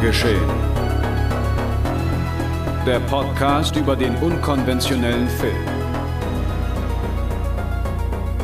[0.00, 0.48] Geschehen.
[2.86, 5.56] Der Podcast über den unkonventionellen Film.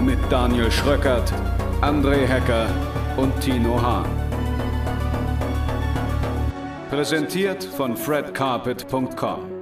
[0.05, 1.33] Mit Daniel Schröckert,
[1.81, 2.67] André Hecker
[3.17, 4.09] und Tino Hahn.
[6.91, 9.55] Präsentiert von fredcarpet.com.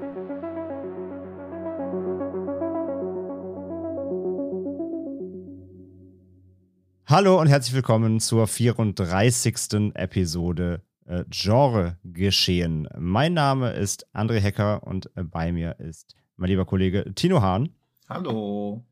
[7.07, 9.93] Hallo und herzlich willkommen zur 34.
[9.95, 10.81] Episode
[11.13, 12.89] äh, Genre geschehen.
[12.99, 17.69] Mein Name ist André Hecker und äh, bei mir ist mein lieber Kollege Tino Hahn.
[18.09, 18.85] Hallo.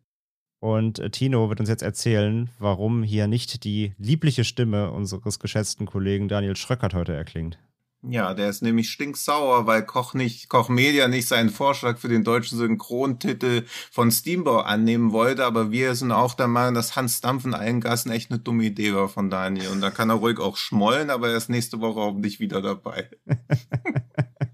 [0.60, 5.86] Und äh, Tino wird uns jetzt erzählen, warum hier nicht die liebliche Stimme unseres geschätzten
[5.86, 7.58] Kollegen Daniel Schröckert heute erklingt.
[8.02, 12.24] Ja, der ist nämlich stinksauer, weil Koch nicht, Koch Media nicht seinen Vorschlag für den
[12.24, 17.44] deutschen Synchrontitel von Steamboat annehmen wollte, aber wir sind auch der Meinung, dass Hans Dampf
[17.44, 19.68] in allen Gassen echt eine dumme Idee war von Daniel.
[19.68, 23.10] Und da kann er ruhig auch schmollen, aber er ist nächste Woche hoffentlich wieder dabei.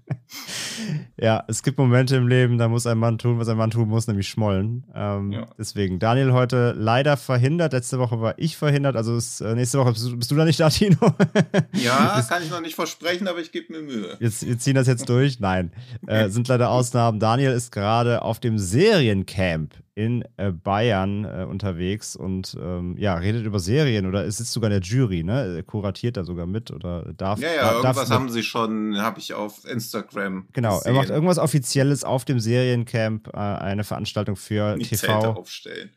[1.19, 3.89] ja, es gibt Momente im Leben, da muss ein Mann tun, was ein Mann tun
[3.89, 4.85] muss, nämlich schmollen.
[4.93, 5.47] Ähm, ja.
[5.57, 7.73] Deswegen, Daniel heute leider verhindert.
[7.73, 10.45] Letzte Woche war ich verhindert, also ist, äh, nächste Woche bist du, bist du, da
[10.45, 10.97] nicht da, Tino?
[11.73, 14.17] ja, das kann ich noch nicht versprechen, aber ich gebe mir Mühe.
[14.19, 15.39] Jetzt, wir ziehen das jetzt durch.
[15.39, 15.71] Nein,
[16.05, 17.19] äh, sind leider Ausnahmen.
[17.19, 23.47] Daniel ist gerade auf dem Seriencamp in äh, Bayern äh, unterwegs und ähm, ja, redet
[23.47, 25.55] über Serien oder sitzt sogar in der Jury, ne?
[25.55, 27.39] Er kuratiert da sogar mit oder darf.
[27.39, 30.49] Ja, ja, darf, irgendwas darf haben sie schon, habe ich auf Instagram.
[30.53, 30.93] Genau, gesehen.
[30.93, 35.07] er macht irgendwas Offizielles auf dem Seriencamp, äh, eine Veranstaltung für Nicht TV.
[35.07, 35.89] Zelte aufstellen.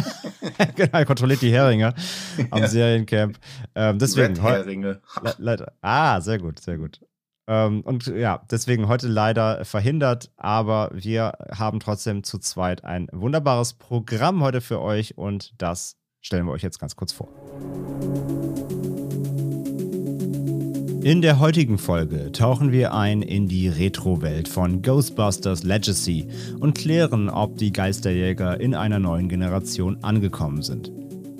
[0.74, 1.94] genau, er kontrolliert die Heringe
[2.50, 2.66] am ja.
[2.66, 3.38] Seriencamp.
[3.76, 4.34] Ähm, deswegen.
[4.40, 5.00] Red Heringe.
[5.82, 6.98] ah, sehr gut, sehr gut.
[7.48, 13.74] Ähm, und ja, deswegen heute leider verhindert, aber wir haben trotzdem zu zweit ein wunderbares
[13.74, 17.28] Programm heute für euch und das stellen wir euch jetzt ganz kurz vor.
[21.06, 26.26] In der heutigen Folge tauchen wir ein in die Retro-Welt von Ghostbusters Legacy
[26.58, 30.90] und klären, ob die Geisterjäger in einer neuen Generation angekommen sind.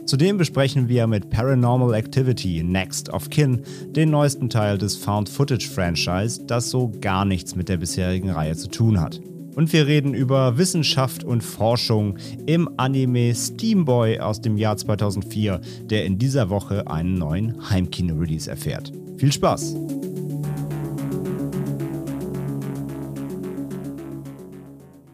[0.06, 6.70] Zudem besprechen wir mit Paranormal Activity Next of Kin den neuesten Teil des Found-Footage-Franchise, das
[6.70, 9.20] so gar nichts mit der bisherigen Reihe zu tun hat.
[9.56, 16.04] Und wir reden über Wissenschaft und Forschung im Anime Steamboy aus dem Jahr 2004, der
[16.04, 18.92] in dieser Woche einen neuen Heimkino-Release erfährt.
[19.16, 19.74] Viel Spaß!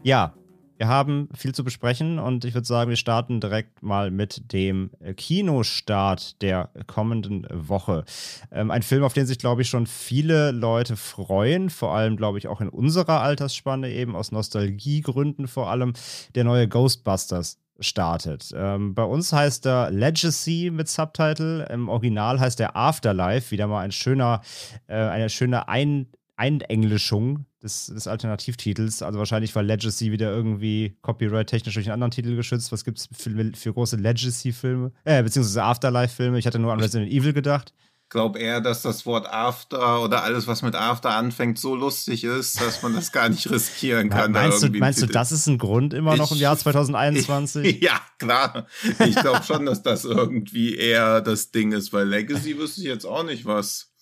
[0.03, 0.35] Ja,
[0.83, 4.91] wir haben viel zu besprechen und ich würde sagen, wir starten direkt mal mit dem
[4.99, 8.03] äh, Kinostart der kommenden Woche.
[8.51, 12.37] Ähm, ein Film, auf den sich, glaube ich, schon viele Leute freuen, vor allem, glaube
[12.37, 15.93] ich, auch in unserer Altersspanne, eben aus Nostalgiegründen vor allem,
[16.35, 18.51] der neue Ghostbusters startet.
[18.53, 23.79] Ähm, bei uns heißt er Legacy mit Subtitle, im Original heißt er Afterlife, wieder mal
[23.79, 24.41] ein schöner,
[24.87, 26.07] äh, eine schöne ein
[26.43, 29.01] Einenglischung des, des Alternativtitels.
[29.01, 32.71] Also wahrscheinlich war Legacy wieder irgendwie copyright-technisch durch einen anderen Titel geschützt.
[32.73, 34.91] Was gibt es für, für, große Legacy-Filme?
[35.05, 36.37] Äh, beziehungsweise Afterlife-Filme.
[36.37, 37.73] Ich hatte nur an Resident Evil gedacht.
[38.03, 42.25] Ich glaube eher, dass das Wort After oder alles, was mit After anfängt, so lustig
[42.25, 44.33] ist, dass man das gar nicht riskieren kann.
[44.33, 47.65] meinst du, meinst du, das ist ein Grund immer noch im Jahr 2021?
[47.65, 48.67] Ich, ja, klar.
[48.99, 53.05] Ich glaube schon, dass das irgendwie eher das Ding ist, weil Legacy wüsste ich jetzt
[53.05, 53.92] auch nicht was.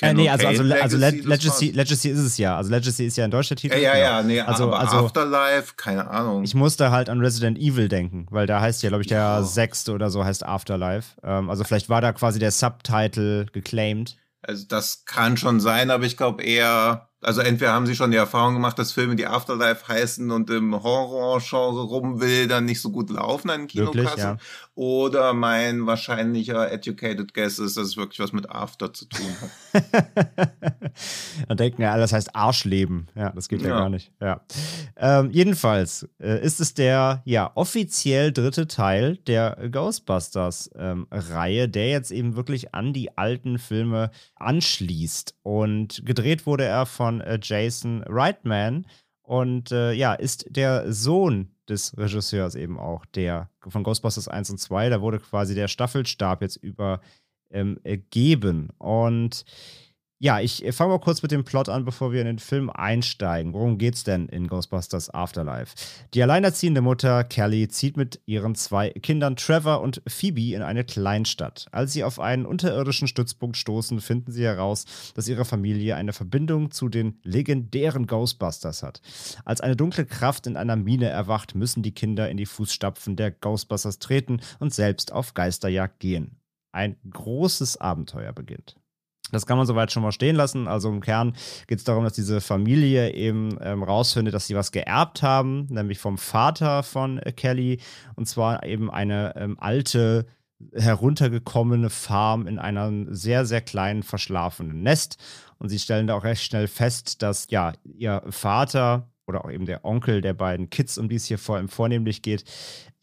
[0.00, 2.56] Äh, nee, also, also, also Legacy, Legacy, Legacy ist es ja.
[2.56, 3.74] Also Legacy ist ja ein deutscher Titel.
[3.74, 6.44] Ja, ja, ja, nee, also, also, Afterlife, keine Ahnung.
[6.44, 9.44] Ich musste halt an Resident Evil denken, weil da heißt ja, glaube ich, der oh.
[9.44, 11.16] sechste oder so heißt Afterlife.
[11.24, 14.16] Ähm, also vielleicht war da quasi der Subtitle geclaimed.
[14.42, 18.16] Also das kann schon sein, aber ich glaube eher also entweder haben sie schon die
[18.16, 22.90] Erfahrung gemacht, dass Filme, die Afterlife heißen und im Horror-Genre rum will, dann nicht so
[22.90, 24.18] gut laufen an Kinokassen.
[24.18, 24.36] Ja.
[24.78, 29.82] Oder mein wahrscheinlicher educated guess ist, dass es wirklich was mit After zu tun hat.
[31.48, 33.08] Dann denken ja alle, das heißt Arschleben.
[33.16, 34.12] Ja, das geht ja, ja gar nicht.
[34.20, 34.40] Ja.
[34.96, 42.12] Ähm, jedenfalls äh, ist es der ja offiziell dritte Teil der Ghostbusters-Reihe, ähm, der jetzt
[42.12, 45.34] eben wirklich an die alten Filme anschließt.
[45.42, 48.86] Und gedreht wurde er von äh, Jason Reitman
[49.22, 54.58] und äh, ja, ist der Sohn des Regisseurs eben auch, der von Ghostbusters 1 und
[54.58, 57.00] 2, da wurde quasi der Staffelstab jetzt übergeben.
[57.50, 59.44] Ähm, und
[60.20, 63.52] ja, ich fange mal kurz mit dem Plot an, bevor wir in den Film einsteigen.
[63.52, 65.76] Worum geht's denn in Ghostbusters Afterlife?
[66.12, 71.66] Die alleinerziehende Mutter Kelly zieht mit ihren zwei Kindern Trevor und Phoebe in eine Kleinstadt.
[71.70, 76.72] Als sie auf einen unterirdischen Stützpunkt stoßen, finden sie heraus, dass ihre Familie eine Verbindung
[76.72, 79.00] zu den legendären Ghostbusters hat.
[79.44, 83.30] Als eine dunkle Kraft in einer Mine erwacht, müssen die Kinder in die Fußstapfen der
[83.30, 86.40] Ghostbusters treten und selbst auf Geisterjagd gehen.
[86.72, 88.74] Ein großes Abenteuer beginnt.
[89.32, 90.68] Das kann man soweit schon mal stehen lassen.
[90.68, 91.34] Also im Kern
[91.66, 95.98] geht es darum, dass diese Familie eben ähm, rausfindet, dass sie was geerbt haben, nämlich
[95.98, 97.80] vom Vater von äh, Kelly.
[98.16, 100.26] Und zwar eben eine ähm, alte,
[100.74, 105.16] heruntergekommene Farm in einem sehr, sehr kleinen, verschlafenen Nest.
[105.58, 109.66] Und sie stellen da auch recht schnell fest, dass ja ihr Vater oder auch eben
[109.66, 112.44] der Onkel der beiden Kids, um die es hier vor allem vornehmlich geht,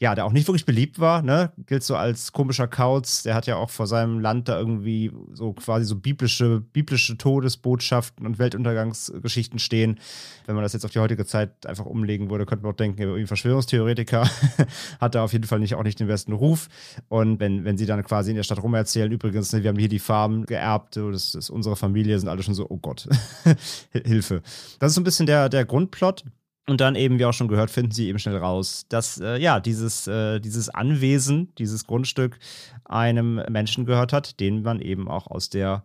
[0.02, 1.54] ja, der auch nicht wirklich beliebt war, ne?
[1.68, 3.24] Gilt so als komischer Kauz.
[3.24, 8.26] Der hat ja auch vor seinem Land da irgendwie so quasi so biblische, biblische Todesbotschaften
[8.26, 9.98] und Weltuntergangsgeschichten stehen.
[10.46, 13.02] Wenn man das jetzt auf die heutige Zeit einfach umlegen würde, könnte man auch denken,
[13.04, 14.30] irgendwie Verschwörungstheoretiker
[15.00, 16.68] hat da auf jeden Fall nicht auch nicht den besten Ruf.
[17.08, 19.88] Und wenn, wenn sie dann quasi in der Stadt rumerzählen, übrigens, ne, wir haben hier
[19.88, 23.08] die Farm geerbt, das ist unsere Familie, sind alle schon so, oh Gott,
[23.92, 24.42] Hilfe.
[24.80, 26.26] Das ist so ein bisschen der, der Grundplot.
[26.68, 29.60] Und dann eben, wie auch schon gehört, finden sie eben schnell raus, dass äh, ja
[29.60, 32.40] dieses, äh, dieses Anwesen, dieses Grundstück
[32.86, 35.84] einem Menschen gehört hat, den man eben auch aus der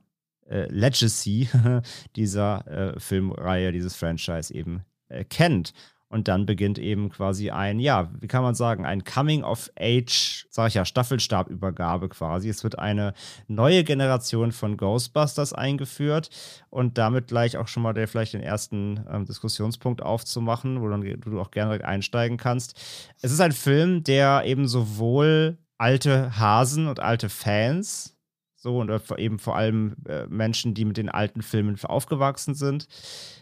[0.49, 1.49] äh, Legacy
[2.17, 5.75] dieser äh, Filmreihe, dieses Franchise eben äh, kennt.
[6.11, 10.45] Und dann beginnt eben quasi ein, ja, wie kann man sagen, ein Coming of Age,
[10.51, 12.49] sag ich ja, Staffelstabübergabe quasi.
[12.49, 13.15] Es wird eine
[13.47, 16.29] neue Generation von Ghostbusters eingeführt
[16.69, 21.03] und damit gleich auch schon mal der, vielleicht den ersten ähm, Diskussionspunkt aufzumachen, wo dann,
[21.03, 22.77] du auch gerne einsteigen kannst.
[23.23, 28.20] Es ist ein Film, der eben sowohl alte Hasen und alte Fans
[28.61, 32.87] so und eben vor allem äh, Menschen, die mit den alten Filmen aufgewachsen sind,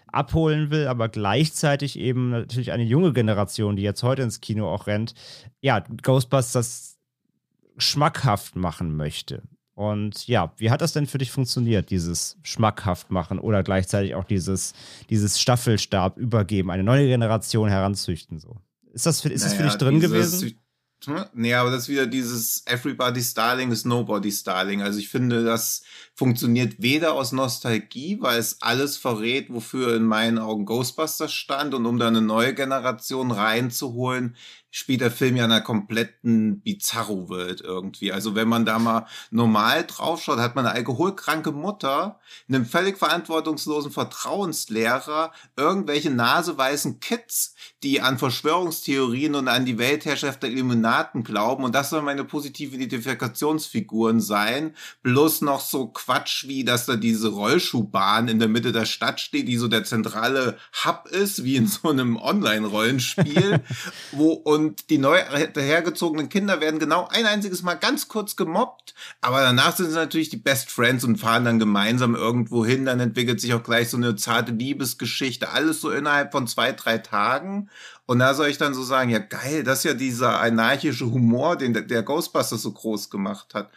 [0.06, 4.86] abholen will, aber gleichzeitig eben natürlich eine junge Generation, die jetzt heute ins Kino auch
[4.86, 5.14] rennt,
[5.60, 6.98] ja, Ghostbusters
[7.76, 9.42] schmackhaft machen möchte.
[9.74, 14.24] Und ja, wie hat das denn für dich funktioniert, dieses schmackhaft machen oder gleichzeitig auch
[14.24, 14.72] dieses,
[15.10, 18.38] dieses Staffelstab übergeben, eine neue Generation heranzüchten?
[18.38, 18.56] So?
[18.92, 20.58] Ist das für, ist naja, das für dich drin gewesen?
[21.32, 24.82] Nee, aber das ist wieder dieses Everybody's Darling is Nobody's Darling.
[24.82, 25.82] Also ich finde, das
[26.14, 31.86] funktioniert weder aus Nostalgie, weil es alles verrät, wofür in meinen Augen Ghostbusters stand und
[31.86, 34.34] um da eine neue Generation reinzuholen,
[34.70, 38.12] spielt der Film ja in einer kompletten Bizarro-Welt irgendwie.
[38.12, 43.90] Also wenn man da mal normal draufschaut, hat man eine alkoholkranke Mutter, einen völlig verantwortungslosen
[43.90, 51.74] Vertrauenslehrer, irgendwelche naseweißen Kids, die an Verschwörungstheorien und an die Weltherrschaft der Illuminaten glauben und
[51.74, 54.74] das sollen meine positiven Identifikationsfiguren sein.
[55.02, 59.48] Bloß noch so Quatsch wie, dass da diese Rollschuhbahn in der Mitte der Stadt steht,
[59.48, 63.60] die so der zentrale Hub ist, wie in so einem Online-Rollenspiel,
[64.12, 69.40] wo und die neu hergezogenen Kinder werden genau ein einziges Mal ganz kurz gemobbt, aber
[69.40, 72.84] danach sind sie natürlich die Best Friends und fahren dann gemeinsam irgendwo hin.
[72.84, 76.98] Dann entwickelt sich auch gleich so eine zarte Liebesgeschichte, alles so innerhalb von zwei, drei
[76.98, 77.70] Tagen.
[78.06, 81.56] Und da soll ich dann so sagen, ja geil, das ist ja dieser anarchische Humor,
[81.56, 83.70] den der Ghostbusters so groß gemacht hat.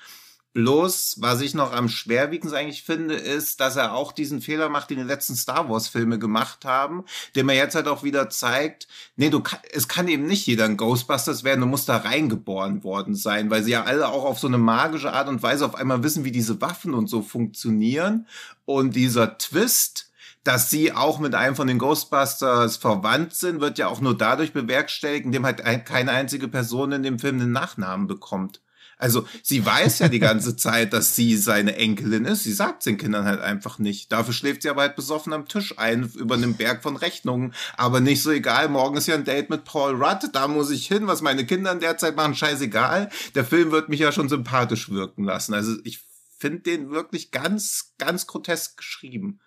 [0.53, 4.89] Bloß, was ich noch am schwerwiegendsten eigentlich finde, ist, dass er auch diesen Fehler macht,
[4.89, 7.05] den die letzten Star Wars Filme gemacht haben,
[7.35, 10.75] der mir jetzt halt auch wieder zeigt, nee, du es kann eben nicht jeder ein
[10.75, 14.47] Ghostbusters werden, du musst da reingeboren worden sein, weil sie ja alle auch auf so
[14.47, 18.27] eine magische Art und Weise auf einmal wissen, wie diese Waffen und so funktionieren.
[18.65, 20.11] Und dieser Twist,
[20.43, 24.51] dass sie auch mit einem von den Ghostbusters verwandt sind, wird ja auch nur dadurch
[24.51, 28.59] bewerkstelligt, indem halt keine einzige Person in dem Film den Nachnamen bekommt.
[29.01, 32.43] Also sie weiß ja die ganze Zeit, dass sie seine Enkelin ist.
[32.43, 34.11] Sie sagt den Kindern halt einfach nicht.
[34.11, 37.53] Dafür schläft sie aber halt besoffen am Tisch ein über einem Berg von Rechnungen.
[37.75, 38.69] Aber nicht so egal.
[38.69, 40.29] Morgen ist ja ein Date mit Paul Rudd.
[40.33, 41.07] Da muss ich hin.
[41.07, 43.09] Was meine Kinder in der Zeit machen, scheißegal.
[43.33, 45.53] Der Film wird mich ja schon sympathisch wirken lassen.
[45.53, 45.99] Also ich
[46.37, 49.39] finde den wirklich ganz, ganz grotesk geschrieben.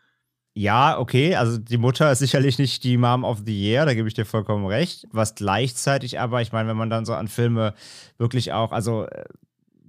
[0.56, 4.06] Ja, okay, also die Mutter ist sicherlich nicht die Mom of the Year, da gebe
[4.06, 5.04] ich dir vollkommen recht.
[5.11, 7.75] Was gleichzeitig aber, ich meine, wenn man dann so an Filme
[8.18, 9.25] wirklich auch, also äh,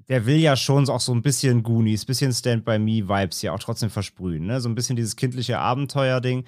[0.10, 3.54] der will ja schon auch so ein bisschen Goonies, bisschen Stand by Me Vibes ja
[3.54, 4.60] auch trotzdem versprühen, ne?
[4.60, 6.46] So ein bisschen dieses kindliche Abenteuer-Ding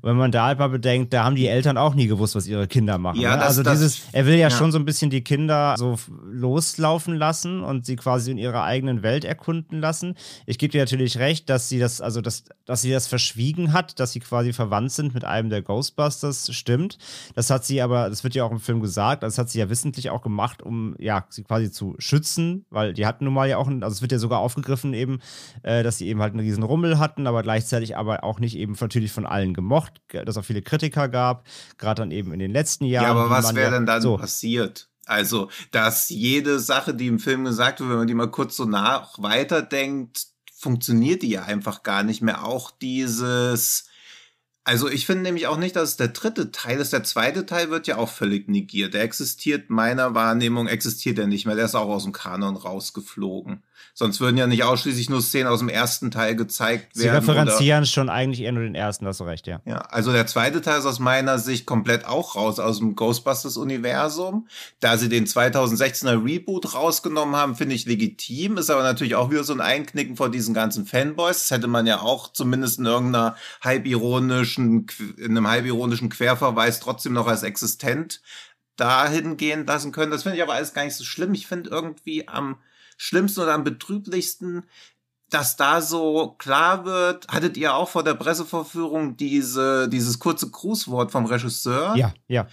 [0.00, 2.66] wenn man da halt mal bedenkt, da haben die Eltern auch nie gewusst, was ihre
[2.66, 3.20] Kinder machen.
[3.20, 3.38] Ja, ne?
[3.38, 7.14] das, also dieses, er will ja, ja, schon so ein bisschen die Kinder so loslaufen
[7.14, 10.14] lassen und sie quasi in ihrer eigenen Welt erkunden lassen.
[10.46, 14.00] Ich gebe dir natürlich recht, dass sie das, also das, dass sie das verschwiegen hat,
[14.00, 16.98] dass sie quasi verwandt sind mit einem der Ghostbusters, stimmt.
[17.34, 19.68] Das hat sie aber, das wird ja auch im Film gesagt, das hat sie ja
[19.68, 23.58] wissentlich auch gemacht, um ja sie quasi zu schützen, weil die hatten nun mal ja
[23.58, 25.20] auch, also es wird ja sogar aufgegriffen eben,
[25.62, 28.76] äh, dass sie eben halt einen riesen Rummel hatten, aber gleichzeitig aber auch nicht eben
[28.80, 31.46] natürlich von allen gemocht gemocht, dass es auch viele Kritiker gab,
[31.78, 33.04] gerade dann eben in den letzten Jahren.
[33.04, 34.16] Ja, aber was wäre denn dann so.
[34.16, 34.88] passiert?
[35.06, 38.64] Also, dass jede Sache, die im Film gesagt wird, wenn man die mal kurz so
[38.64, 42.44] nach weiterdenkt, funktioniert die ja einfach gar nicht mehr.
[42.44, 43.86] Auch dieses,
[44.64, 46.92] also ich finde nämlich auch nicht, dass es der dritte Teil ist.
[46.92, 48.94] Der zweite Teil wird ja auch völlig negiert.
[48.94, 51.56] Der existiert meiner Wahrnehmung, existiert er nicht mehr.
[51.56, 53.64] Der ist auch aus dem Kanon rausgeflogen.
[53.94, 57.24] Sonst würden ja nicht ausschließlich nur Szenen aus dem ersten Teil gezeigt Sie werden.
[57.24, 59.60] Sie referenzieren schon eigentlich eher nur den ersten, hast du recht, ja.
[59.64, 64.48] Ja, also der zweite Teil ist aus meiner Sicht komplett auch raus aus dem Ghostbusters-Universum.
[64.80, 68.56] Da sie den 2016er Reboot rausgenommen haben, finde ich legitim.
[68.56, 71.38] Ist aber natürlich auch wieder so ein Einknicken vor diesen ganzen Fanboys.
[71.40, 74.86] Das hätte man ja auch zumindest in irgendeiner halbironischen,
[75.18, 78.22] in einem halbironischen Querverweis trotzdem noch als existent
[78.76, 80.10] dahin gehen lassen können.
[80.10, 81.34] Das finde ich aber alles gar nicht so schlimm.
[81.34, 82.56] Ich finde irgendwie am
[83.02, 84.64] schlimmsten oder am betrüblichsten,
[85.28, 91.10] dass da so klar wird, hattet ihr auch vor der Presseverführung diese, dieses kurze Grußwort
[91.10, 91.96] vom Regisseur?
[91.96, 92.46] Ja, ja.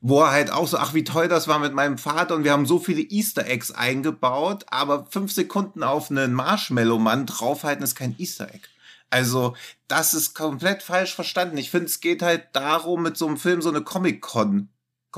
[0.00, 2.52] Wo er halt auch so, ach, wie toll das war mit meinem Vater und wir
[2.52, 8.14] haben so viele Easter Eggs eingebaut, aber fünf Sekunden auf einen Marshmallow-Mann draufhalten ist kein
[8.18, 8.68] Easter Egg.
[9.10, 9.56] Also,
[9.88, 11.56] das ist komplett falsch verstanden.
[11.56, 14.68] Ich finde, es geht halt darum, mit so einem Film so eine Comic-Con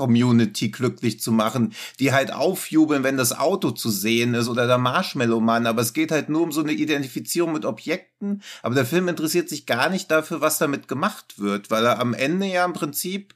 [0.01, 4.79] Community glücklich zu machen, die halt aufjubeln, wenn das Auto zu sehen ist oder der
[4.79, 5.67] Marshmallow-Mann.
[5.67, 8.41] Aber es geht halt nur um so eine Identifizierung mit Objekten.
[8.63, 12.15] Aber der Film interessiert sich gar nicht dafür, was damit gemacht wird, weil er am
[12.15, 13.35] Ende ja im Prinzip,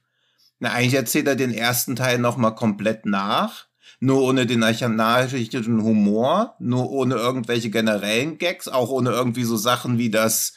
[0.57, 3.67] na, eigentlich erzählt er den ersten Teil nochmal komplett nach.
[3.99, 9.97] Nur ohne den archaischen Humor, nur ohne irgendwelche generellen Gags, auch ohne irgendwie so Sachen
[9.97, 10.53] wie das,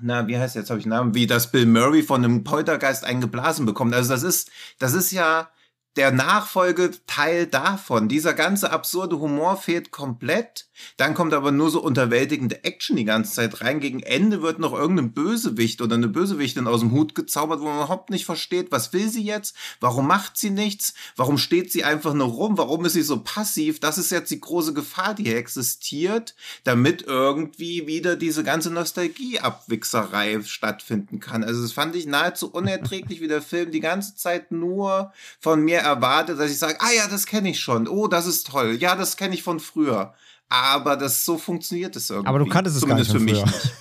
[0.00, 3.04] na, wie heißt jetzt, habe ich einen Namen, wie das Bill Murray von einem Poltergeist
[3.04, 3.94] eingeblasen bekommt.
[3.94, 5.48] Also das ist, das ist ja
[5.96, 8.08] der Nachfolgeteil davon.
[8.08, 10.66] Dieser ganze absurde Humor fehlt komplett.
[10.96, 13.80] Dann kommt aber nur so unterwältigende Action die ganze Zeit rein.
[13.80, 17.76] Gegen Ende wird noch irgendein Bösewicht oder eine Bösewichtin aus dem Hut gezaubert, wo man
[17.76, 19.54] überhaupt nicht versteht, was will sie jetzt?
[19.80, 20.94] Warum macht sie nichts?
[21.16, 22.58] Warum steht sie einfach nur rum?
[22.58, 23.80] Warum ist sie so passiv?
[23.80, 26.34] Das ist jetzt die große Gefahr, die hier existiert,
[26.64, 31.44] damit irgendwie wieder diese ganze Nostalgie-Abwichserei stattfinden kann.
[31.44, 35.78] Also das fand ich nahezu unerträglich, wie der Film die ganze Zeit nur von mir
[35.78, 37.88] erwartet, dass ich sage, ah ja, das kenne ich schon.
[37.88, 38.76] Oh, das ist toll.
[38.78, 40.14] Ja, das kenne ich von früher.
[40.52, 42.28] Aber das so funktioniert es irgendwie.
[42.28, 43.72] Aber du kanntest es Zumindest gar nicht für von mich früher.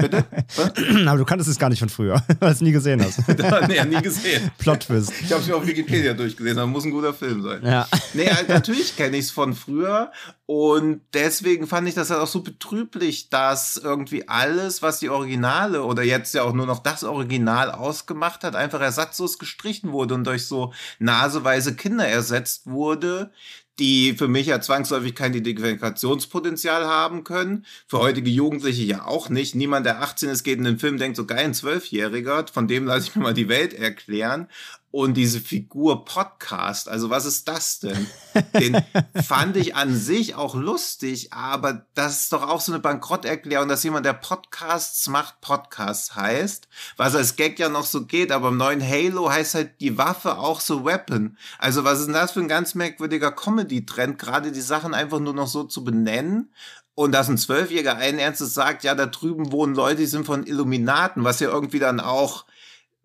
[0.00, 0.24] Bitte?
[0.56, 0.72] Was?
[1.06, 3.20] Aber du kanntest es gar nicht von früher, weil du es nie gesehen hast.
[3.68, 4.50] nee, nie gesehen.
[4.56, 5.12] Plot-Twist.
[5.22, 7.62] Ich habe es mir auf Wikipedia durchgelesen, das muss ein guter Film sein.
[7.62, 7.86] Ja.
[8.14, 10.10] Nee, halt, natürlich kenne ich es von früher
[10.46, 15.82] und deswegen fand ich das halt auch so betrüblich, dass irgendwie alles, was die Originale
[15.82, 20.24] oder jetzt ja auch nur noch das Original ausgemacht hat, einfach ersatzlos gestrichen wurde und
[20.24, 23.30] durch so naseweise Kinder ersetzt wurde,
[23.78, 27.66] die für mich ja zwangsläufig kein Identifikationspotenzial haben können.
[27.86, 29.54] Für heutige Jugendliche ja auch nicht.
[29.54, 32.86] Niemand, der 18 ist, geht in den Film, denkt so geil, ein Zwölfjähriger, von dem
[32.86, 34.48] lasse ich mir mal die Welt erklären.
[34.96, 38.06] Und diese Figur Podcast, also was ist das denn?
[38.58, 38.82] Den
[39.22, 43.84] fand ich an sich auch lustig, aber das ist doch auch so eine Bankrotterklärung, dass
[43.84, 48.56] jemand, der Podcasts macht, Podcasts heißt, was als Gag ja noch so geht, aber im
[48.56, 51.36] neuen Halo heißt halt die Waffe auch so Weapon.
[51.58, 55.34] Also was ist denn das für ein ganz merkwürdiger Comedy-Trend, gerade die Sachen einfach nur
[55.34, 56.54] noch so zu benennen
[56.94, 60.46] und dass ein Zwölfjähriger allen Ernstes sagt, ja, da drüben wohnen Leute, die sind von
[60.46, 62.46] Illuminaten, was ja irgendwie dann auch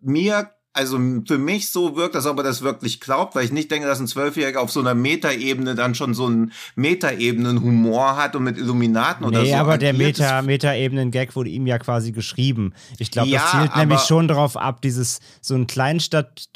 [0.00, 3.70] mir also für mich so wirkt, als ob er das wirklich glaubt, weil ich nicht
[3.70, 8.44] denke, dass ein Zwölfjähriger auf so einer Metaebene dann schon so einen Metaebenen-Humor hat und
[8.44, 9.56] mit Illuminaten oder nee, so.
[9.56, 12.72] aber der Meta, Meta-Ebenen-Gag wurde ihm ja quasi geschrieben.
[12.98, 16.48] Ich glaube, Ja, das zielt nämlich schon darauf ab, dieses, so ein Kleinstadt,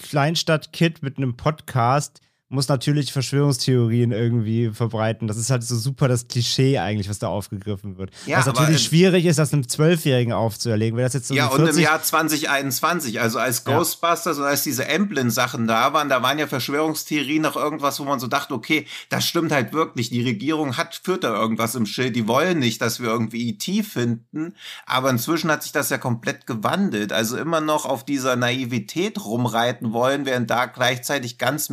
[0.00, 5.28] Kleinstadt-Kid mit einem Podcast muss natürlich Verschwörungstheorien irgendwie verbreiten.
[5.28, 8.10] Das ist halt so super das Klischee eigentlich, was da aufgegriffen wird.
[8.26, 10.96] Ja, was aber, natürlich äh, schwierig ist, das einem Zwölfjährigen aufzuerlegen.
[10.96, 13.76] Wenn das jetzt so Ja, und im 40 Jahr 2021, also als Ja.
[13.76, 18.18] Ghostbusters und als diese Emblem-Sachen da waren, da waren ja Verschwörungstheorien noch irgendwas, wo man
[18.18, 20.10] so dachte, okay, das stimmt halt wirklich.
[20.10, 22.16] Die Regierung hat, führt da irgendwas im Schild.
[22.16, 24.54] Die wollen nicht, dass wir irgendwie IT finden.
[24.86, 27.12] Aber inzwischen hat sich das ja komplett gewandelt.
[27.12, 31.70] Also immer noch auf dieser Naivität rumreiten wollen, während da gleichzeitig ganz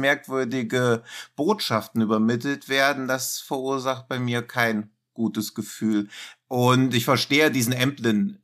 [0.67, 1.03] merkwürdige
[1.35, 3.07] Botschaften übermittelt werden.
[3.07, 6.07] Das verursacht bei mir kein gutes Gefühl.
[6.47, 8.37] Und ich verstehe diesen Emblem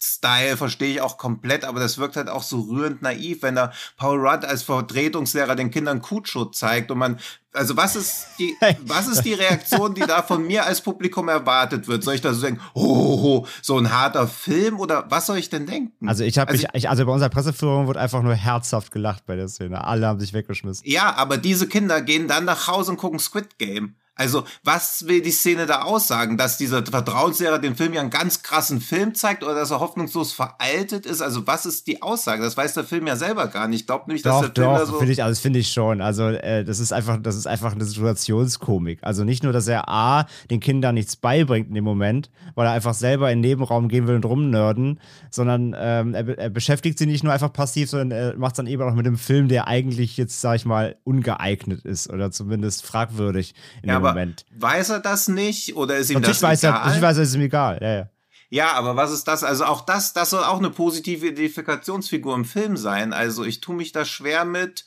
[0.00, 3.72] Style verstehe ich auch komplett, aber das wirkt halt auch so rührend naiv, wenn da
[3.96, 7.18] Paul Rudd als Vertretungslehrer den Kindern Kutscho zeigt und man,
[7.52, 8.54] also was ist die,
[8.86, 12.04] was ist die Reaktion, die da von mir als Publikum erwartet wird?
[12.04, 15.66] Soll ich da so denken, oh, so ein harter Film oder was soll ich denn
[15.66, 16.08] denken?
[16.08, 19.26] Also ich habe Also mich, ich, also bei unserer Presseführung wurde einfach nur herzhaft gelacht
[19.26, 19.84] bei der Szene.
[19.84, 20.88] Alle haben sich weggeschmissen.
[20.88, 23.96] Ja, aber diese Kinder gehen dann nach Hause und gucken Squid Game.
[24.18, 26.36] Also, was will die Szene da aussagen?
[26.36, 30.32] Dass dieser Vertrauenslehrer den Film ja einen ganz krassen Film zeigt oder dass er hoffnungslos
[30.32, 31.22] veraltet ist?
[31.22, 32.42] Also, was ist die Aussage?
[32.42, 33.82] Das weiß der Film ja selber gar nicht.
[33.82, 34.98] Ich glaube nämlich, dass Doch, der Film da doch, so.
[34.98, 36.00] finde ich, also das finde ich schon.
[36.00, 38.98] Also, äh, das ist einfach, das ist einfach eine Situationskomik.
[39.02, 42.72] Also nicht nur, dass er A, den Kindern nichts beibringt in dem Moment, weil er
[42.72, 44.98] einfach selber in den Nebenraum gehen will und rumnörden,
[45.30, 48.66] sondern ähm, er, er beschäftigt sie nicht nur einfach passiv, sondern er macht es dann
[48.66, 52.84] eben auch mit einem Film, der eigentlich jetzt, sag ich mal, ungeeignet ist oder zumindest
[52.84, 54.44] fragwürdig in ja, dem aber Moment.
[54.56, 56.72] Weiß er das nicht oder ist ihm natürlich das weiß egal?
[56.72, 57.78] Er, natürlich weiß er, es ist ihm egal.
[57.80, 58.10] Ja, ja.
[58.50, 59.44] Ja, aber was ist das?
[59.44, 63.12] Also auch das, das soll auch eine positive Identifikationsfigur im Film sein.
[63.12, 64.86] Also ich tue mich da schwer mit,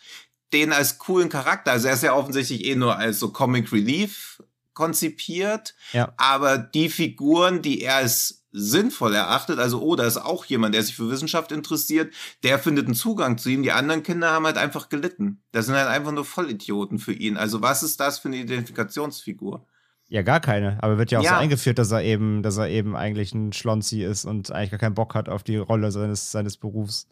[0.51, 1.71] den als coolen Charakter.
[1.71, 4.41] Also er ist ja offensichtlich eh nur als so Comic Relief
[4.73, 5.75] konzipiert.
[5.93, 6.11] Ja.
[6.17, 10.83] Aber die Figuren, die er als sinnvoll erachtet, also oh, da ist auch jemand, der
[10.83, 13.63] sich für Wissenschaft interessiert, der findet einen Zugang zu ihm.
[13.63, 15.41] Die anderen Kinder haben halt einfach gelitten.
[15.51, 17.37] Das sind halt einfach nur Vollidioten für ihn.
[17.37, 19.65] Also was ist das für eine Identifikationsfigur?
[20.09, 20.77] Ja, gar keine.
[20.83, 21.31] Aber wird ja auch Ja.
[21.31, 24.79] so eingeführt, dass er eben, dass er eben eigentlich ein Schlonzi ist und eigentlich gar
[24.79, 27.07] keinen Bock hat auf die Rolle seines, seines Berufs.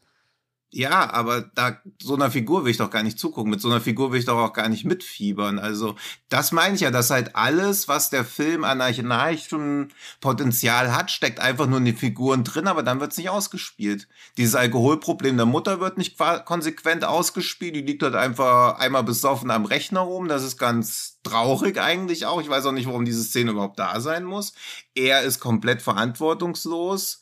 [0.71, 3.49] Ja, aber da so einer Figur will ich doch gar nicht zugucken.
[3.49, 5.57] Mit so einer Figur will ich doch auch gar nicht mitfiebern.
[5.57, 5.95] Also
[6.29, 9.87] das meine ich ja, dass halt alles, was der Film an archaischem
[10.21, 14.07] Potenzial hat, steckt einfach nur in den Figuren drin, aber dann wird's nicht ausgespielt.
[14.37, 17.75] Dieses Alkoholproblem der Mutter wird nicht konsequent ausgespielt.
[17.75, 20.27] Die liegt halt einfach einmal besoffen am Rechner rum.
[20.27, 22.41] Das ist ganz traurig eigentlich auch.
[22.41, 24.53] Ich weiß auch nicht, warum diese Szene überhaupt da sein muss.
[24.93, 27.18] Er ist komplett verantwortungslos.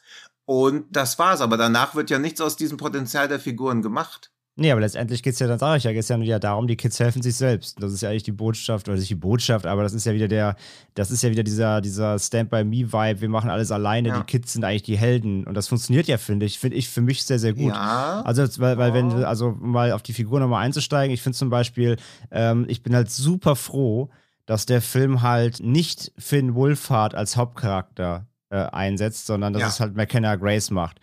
[0.47, 1.41] Und das war's.
[1.41, 4.31] Aber danach wird ja nichts aus diesem Potenzial der Figuren gemacht.
[4.59, 6.99] Nee, aber letztendlich geht's ja, dann sage ich ja, geht's ja wieder darum, die Kids
[6.99, 7.75] helfen sich selbst.
[7.83, 10.27] Das ist ja eigentlich die Botschaft, oder nicht die Botschaft, aber das ist ja wieder
[10.27, 10.55] der,
[10.95, 14.17] das ist ja wieder dieser, dieser Stand-by-Me-Vibe, wir machen alles alleine, Ja.
[14.19, 15.43] die Kids sind eigentlich die Helden.
[15.45, 17.71] Und das funktioniert ja, finde ich, finde ich für mich sehr, sehr gut.
[17.73, 18.23] Ja.
[18.25, 19.27] Also, weil, weil wenn, Ja.
[19.27, 21.97] also um mal auf die Figur nochmal einzusteigen, ich finde zum Beispiel,
[22.31, 24.09] ähm, ich bin halt super froh,
[24.47, 29.67] dass der Film halt nicht Finn Wolfhard als Hauptcharakter äh, einsetzt, sondern dass Ja.
[29.69, 30.99] es halt McKenna Grace macht.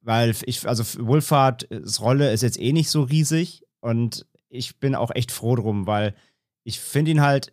[0.00, 5.10] Weil ich, also Wolfhards Rolle ist jetzt eh nicht so riesig und ich bin auch
[5.14, 6.14] echt froh drum, weil
[6.64, 7.52] ich finde ihn halt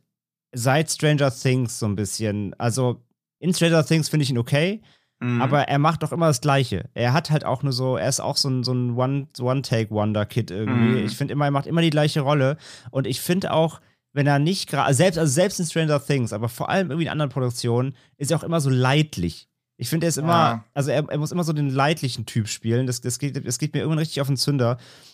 [0.51, 3.01] seit Stranger Things so ein bisschen, also
[3.39, 4.81] in Stranger Things finde ich ihn okay,
[5.21, 5.41] Mhm.
[5.41, 6.89] aber er macht doch immer das Gleiche.
[6.93, 10.49] Er hat halt auch nur so, er ist auch so ein, so ein One- One-Take-Wonder-Kid
[10.51, 10.99] irgendwie.
[11.01, 11.05] Mhm.
[11.05, 12.57] Ich finde immer, er macht immer die gleiche Rolle.
[12.91, 13.79] Und ich finde auch,
[14.13, 17.11] wenn er nicht gerade, selbst, also selbst in Stranger Things, aber vor allem irgendwie in
[17.11, 19.47] anderen Produktionen, ist er auch immer so leidlich.
[19.81, 20.65] Ich finde, er ist immer, Ja.
[20.73, 22.85] also er, er muss immer so den leidlichen Typ spielen.
[22.85, 24.71] Das, das, geht, das geht mir irgendwann richtig auf den Zünder.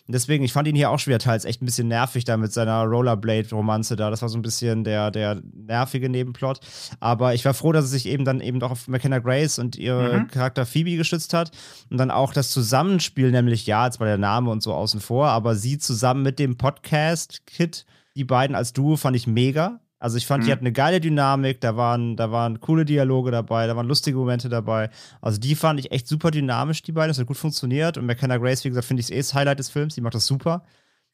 [0.07, 2.35] Und deswegen, ich fand ihn hier auch schon wieder teils echt ein bisschen nervig da
[2.35, 4.09] mit seiner Rollerblade-Romanze da.
[4.09, 6.61] Das war so ein bisschen der, der nervige Nebenplot.
[6.99, 9.75] Aber ich war froh, dass es sich eben dann eben doch auf McKenna Grace und
[9.75, 10.27] ihre Mhm.
[10.29, 11.51] Charakter Phoebe gestützt hat.
[11.91, 15.27] Und dann auch das Zusammenspiel, nämlich, ja, jetzt war der Name und so außen vor,
[15.27, 19.79] aber sie zusammen mit dem Podcast-Kit, die beiden als Duo fand ich mega.
[19.97, 20.51] Also ich fand, die Mhm.
[20.51, 24.49] hatten eine geile Dynamik, da waren, da waren coole Dialoge dabei, da waren lustige Momente
[24.49, 24.89] dabei.
[25.21, 27.09] Also die fand ich echt super dynamisch, die beiden.
[27.09, 27.97] Das hat gut funktioniert.
[27.97, 29.95] Und McKenna Grace, wie gesagt, finde ich eh das Highlight des Films.
[29.95, 30.63] Die macht das super.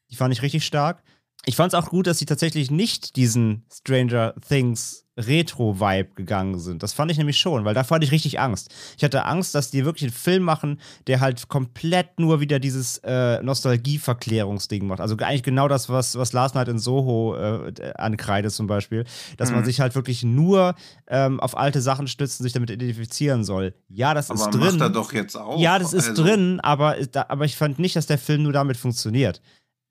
[0.10, 1.04] Die fand ich richtig stark.
[1.46, 6.84] Ich fand es auch gut, dass sie tatsächlich nicht diesen Stranger Things Retro-Vibe gegangen sind.
[6.84, 8.74] Das fand ich nämlich schon, weil da fand ich richtig Angst.
[8.98, 13.00] Ich hatte Angst, dass die wirklich einen Film machen, der halt komplett nur wieder dieses
[13.00, 15.02] äh, Nostalgie-Verklärungsding macht.
[15.02, 19.06] Also eigentlich genau das, was, was Last Night in Soho äh, ankreidet zum Beispiel.
[19.38, 19.66] Dass man Mhm.
[19.66, 20.76] sich halt wirklich nur
[21.08, 23.74] ähm, auf alte Sachen stützt und sich damit identifizieren soll.
[23.90, 24.82] Ja, das aber ist macht drin.
[24.82, 25.60] er doch jetzt auch.
[25.60, 26.96] Ja, das ist Also, drin, aber,
[27.28, 29.42] aber ich fand nicht, dass der Film nur damit funktioniert.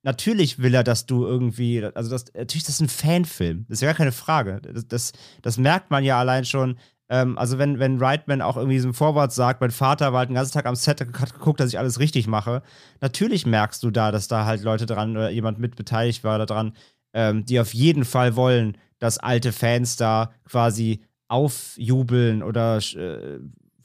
[0.03, 3.83] Natürlich will er, dass du irgendwie, also das, natürlich ist das ein Fanfilm, das ist
[3.83, 4.61] ja gar keine Frage.
[4.63, 6.79] Das, das, das merkt man ja allein schon.
[7.11, 10.37] Ähm, also wenn, wenn Reitman auch irgendwie diesem Vorwort sagt, mein Vater war halt den
[10.37, 12.63] ganzen Tag am Set, hat geguckt, dass ich alles richtig mache.
[13.01, 16.73] Natürlich merkst du da, dass da halt Leute dran oder jemand mit beteiligt war daran,
[17.13, 23.39] ähm, die auf jeden Fall wollen, dass alte Fans da quasi aufjubeln oder äh,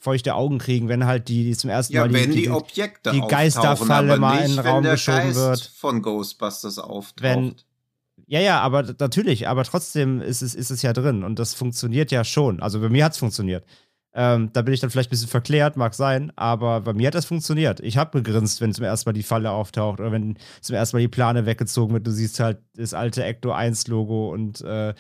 [0.06, 3.12] feuchte Augen kriegen, wenn halt die, die zum ersten Ja, Mal wenn die, die, Objekte
[3.12, 5.72] die Geisterfalle mal nicht, in den wenn Raum der geschoben Geist wird.
[5.76, 7.22] von Ghostbusters auftaucht.
[7.22, 7.56] Wenn-
[8.28, 12.12] Ja, ja, aber natürlich, aber trotzdem ist es, ist es ja drin und das funktioniert
[12.12, 12.62] ja schon.
[12.62, 13.66] Also bei mir hat es funktioniert.
[14.18, 17.16] Ähm, da bin ich dann vielleicht ein bisschen verklärt, mag sein, aber bei mir hat
[17.16, 17.82] das funktioniert.
[17.82, 21.02] Ich habe gegrinst, wenn zum ersten Mal die Falle auftaucht oder wenn zum ersten Mal
[21.02, 22.08] die Plane weggezogen wird.
[22.08, 24.94] Du siehst halt das alte Ecto 1 Logo und äh,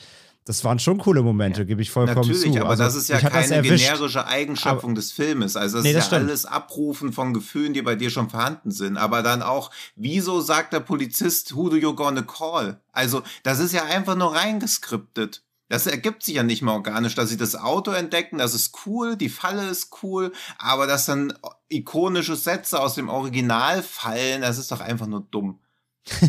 [0.45, 2.59] das waren schon coole Momente, gebe ich vollkommen Natürlich, zu.
[2.61, 5.55] aber Also, das ist ja keine generische Eigenschaftung des Filmes.
[5.57, 6.21] Also das Nee, ist ja stimmt.
[6.29, 8.95] alles Abrufen von Gefühlen, die bei dir schon vorhanden sind.
[8.97, 12.79] Aber dann auch, wieso sagt der Polizist, who do you gonna call?
[12.91, 15.41] Also das ist ja einfach nur reingeskriptet.
[15.67, 19.15] Das ergibt sich ja nicht mehr organisch, dass sie das Auto entdecken, das ist cool,
[19.15, 21.33] die Falle ist cool, aber dass dann
[21.69, 25.59] ikonische Sätze aus dem Original fallen, das ist doch einfach nur dumm.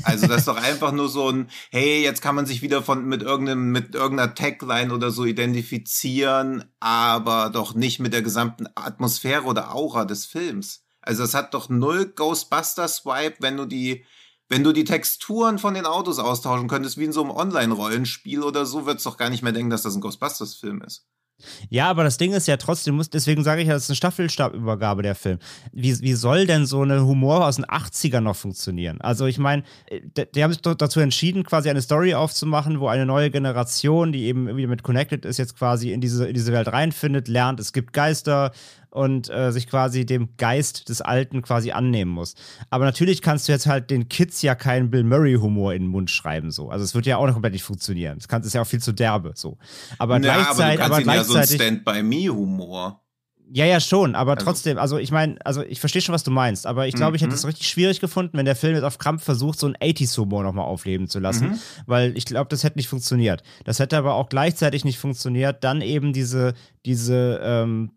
[0.04, 3.04] Also das ist doch einfach nur so ein, hey, jetzt kann man sich wieder von
[3.04, 9.44] mit irgendeinem mit irgendeiner Tagline oder so identifizieren, aber doch nicht mit der gesamten Atmosphäre
[9.44, 10.84] oder Aura des Films.
[11.02, 14.04] Also es hat doch null Ghostbusters Swipe, wenn du die
[14.48, 18.64] wenn du die Texturen von den Autos austauschen könntest, wie in so einem Online-Rollenspiel oder
[18.64, 21.04] so, wird's doch gar nicht mehr denken, dass das ein Ghostbusters-Film ist.
[21.68, 23.96] Ja, aber das Ding ist ja trotzdem, muss, deswegen sage ich ja, das ist eine
[23.96, 25.38] Staffelstabübergabe der Film.
[25.72, 29.00] Wie, wie soll denn so eine Humor aus den 80ern noch funktionieren?
[29.00, 33.04] Also ich meine, die, die, haben sich dazu entschieden, quasi eine Story aufzumachen, wo eine
[33.04, 36.68] neue Generation, die eben irgendwie mit connected ist, jetzt quasi in diese, in diese Welt
[36.68, 38.52] reinfindet, lernt, es gibt Geister
[38.90, 42.34] und äh, sich quasi dem Geist des Alten quasi annehmen muss.
[42.70, 46.10] Aber natürlich kannst du jetzt halt den Kids ja keinen Bill Murray-Humor in den Mund
[46.10, 46.70] schreiben, so.
[46.70, 48.18] Also es wird ja auch noch komplett nicht funktionieren.
[48.28, 49.58] Das, ist ja auch viel zu derbe, so.
[49.98, 51.36] Aber ja, gleichzeitig, aber, aber gleichzeitig.
[51.36, 53.02] Ja so Stand-by-Me-Humor.
[53.52, 56.32] Ja, ja, schon, aber also, trotzdem, also ich meine, also ich verstehe schon, was du
[56.32, 57.50] meinst, aber ich glaube, ich hätte es mhm.
[57.50, 61.06] richtig schwierig gefunden, wenn der Film jetzt auf Krampf versucht, so einen 80s-Humor nochmal aufleben
[61.06, 61.58] zu lassen, mhm.
[61.86, 63.44] weil ich glaube, das hätte nicht funktioniert.
[63.64, 67.92] Das hätte aber auch gleichzeitig nicht funktioniert, dann eben diese, diese, ähm,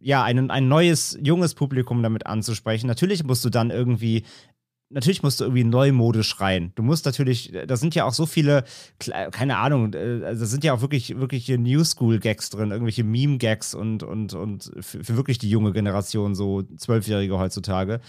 [0.00, 2.86] ja, ein, ein neues, junges Publikum damit anzusprechen.
[2.86, 4.24] Natürlich musst du dann irgendwie
[4.90, 6.72] natürlich musst du irgendwie neumodisch rein.
[6.74, 8.64] Du musst natürlich, da sind ja auch so viele,
[9.30, 14.02] keine Ahnung, äh, da sind ja auch wirklich, wirkliche New School-Gags drin, irgendwelche Meme-Gags und,
[14.02, 18.00] und, und für, für, wirklich die junge Generation, so Zwölfjährige heutzutage.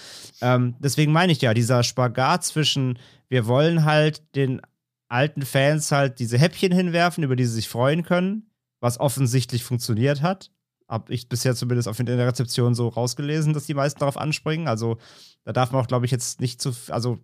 [0.42, 2.98] Ähm, deswegen meine ich ja, dieser Spagat zwischen,
[3.30, 4.62] wir wollen halt den
[5.08, 10.22] alten Fans halt diese Häppchen hinwerfen, über die sie sich freuen können, was offensichtlich funktioniert
[10.22, 10.52] hat
[10.92, 14.68] habe ich bisher zumindest auf in der Rezeption so rausgelesen, dass die meisten darauf anspringen.
[14.68, 14.98] Also
[15.46, 17.18] da darf man auch, glaube ich, jetzt nicht zu, also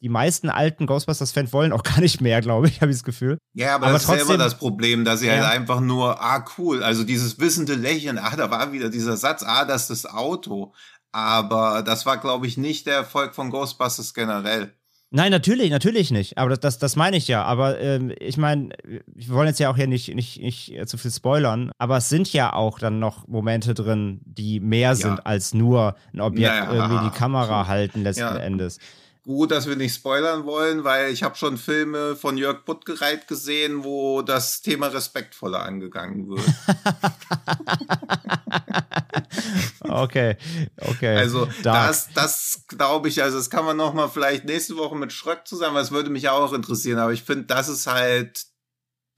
[0.00, 3.38] die meisten alten Ghostbusters-Fans wollen auch gar nicht mehr, glaube ich, habe ich das Gefühl.
[3.52, 5.32] Ja, aber, aber das trotzdem, ist ja immer das Problem, dass sie ja.
[5.32, 9.42] halt einfach nur, ah, cool, also dieses wissende Lächeln, ah, da war wieder dieser Satz,
[9.42, 10.72] ah, das ist das Auto.
[11.10, 14.74] Aber das war, glaube ich, nicht der Erfolg von Ghostbusters generell.
[15.10, 16.38] Nein, natürlich, natürlich nicht.
[16.38, 17.44] Aber das, das, das meine ich ja.
[17.44, 21.12] Aber ähm, ich meine, wir wollen jetzt ja auch hier nicht, nicht, nicht zu viel
[21.12, 24.94] spoilern, aber es sind ja auch dann noch Momente drin, die mehr ja.
[24.96, 28.36] sind als nur ein Objekt naja, irgendwie die Kamera halten letzten ja.
[28.36, 28.80] Endes
[29.24, 33.84] gut, dass wir nicht spoilern wollen, weil ich habe schon Filme von Jörg Buttgereit gesehen,
[33.84, 36.42] wo das Thema respektvoller angegangen wird.
[39.80, 40.36] okay,
[40.80, 41.16] okay.
[41.16, 41.88] Also Dark.
[41.88, 45.46] das, das glaube ich, also das kann man noch mal vielleicht nächste Woche mit Schröck
[45.46, 48.46] zusammen, das würde mich auch interessieren, aber ich finde, das ist halt,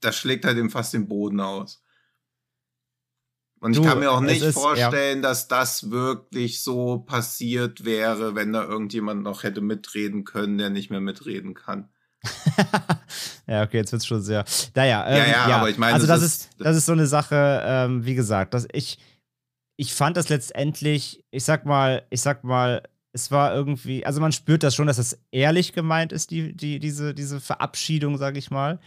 [0.01, 1.81] das schlägt halt eben fast den Boden aus.
[3.59, 5.29] Und ich kann mir auch nicht ist, vorstellen, ja.
[5.29, 10.91] dass das wirklich so passiert wäre, wenn da irgendjemand noch hätte mitreden können, der nicht
[10.91, 11.89] mehr mitreden kann.
[13.47, 14.45] ja, okay, jetzt wird es schon sehr.
[14.75, 16.91] Naja, ähm, ja, ja, ja, aber ich meine, also das, das ist, das ist so
[16.91, 18.99] eine Sache, ähm, wie gesagt, dass ich,
[19.77, 24.31] ich fand das letztendlich, ich sag mal, ich sag mal, es war irgendwie, also man
[24.31, 28.51] spürt das schon, dass es ehrlich gemeint ist, die, die, diese, diese Verabschiedung, sag ich
[28.51, 28.79] mal.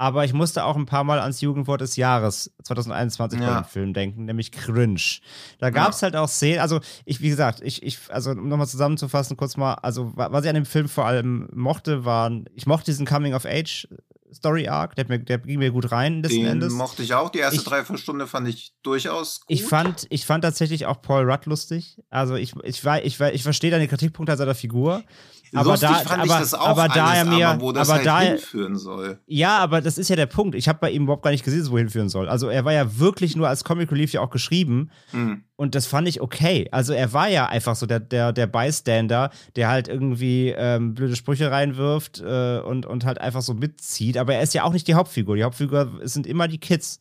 [0.00, 3.46] Aber ich musste auch ein paar Mal ans Jugendwort des Jahres 2021 ja.
[3.46, 5.18] bei dem Film denken, nämlich cringe.
[5.58, 6.04] Da gab es ja.
[6.04, 9.74] halt auch Szenen, also ich, wie gesagt, ich, ich also um nochmal zusammenzufassen, kurz mal,
[9.74, 13.44] also was ich an dem Film vor allem mochte, waren, ich mochte diesen Coming of
[13.44, 13.88] Age
[14.32, 16.72] Story Arc, der, mir, der ging mir gut rein letzten Den Endes.
[16.72, 17.30] mochte ich auch.
[17.30, 19.46] Die erste ich, Dreiviertelstunde fand ich durchaus gut.
[19.48, 22.00] Ich fand, ich fand tatsächlich auch Paul Rudd lustig.
[22.10, 25.02] Also ich, ich, ich, ich, ich verstehe deine Kritikpunkte an seiner Figur.
[25.54, 27.72] Aber Lustig da, fand aber, ich das auch aber alles, da er mir, aber wo
[27.72, 29.18] das aber halt da, hinführen soll.
[29.26, 30.54] Ja, aber das ist ja der Punkt.
[30.54, 32.28] Ich habe bei ihm überhaupt gar nicht gesehen, wo hinführen soll.
[32.28, 34.90] Also er war ja wirklich nur als Comic Relief ja auch geschrieben.
[35.12, 35.44] Mhm.
[35.56, 36.68] Und das fand ich okay.
[36.70, 41.16] Also er war ja einfach so der, der, der Bystander, der halt irgendwie ähm, blöde
[41.16, 44.18] Sprüche reinwirft äh, und, und halt einfach so mitzieht.
[44.18, 45.36] Aber er ist ja auch nicht die Hauptfigur.
[45.36, 47.00] Die Hauptfigur sind immer die Kids.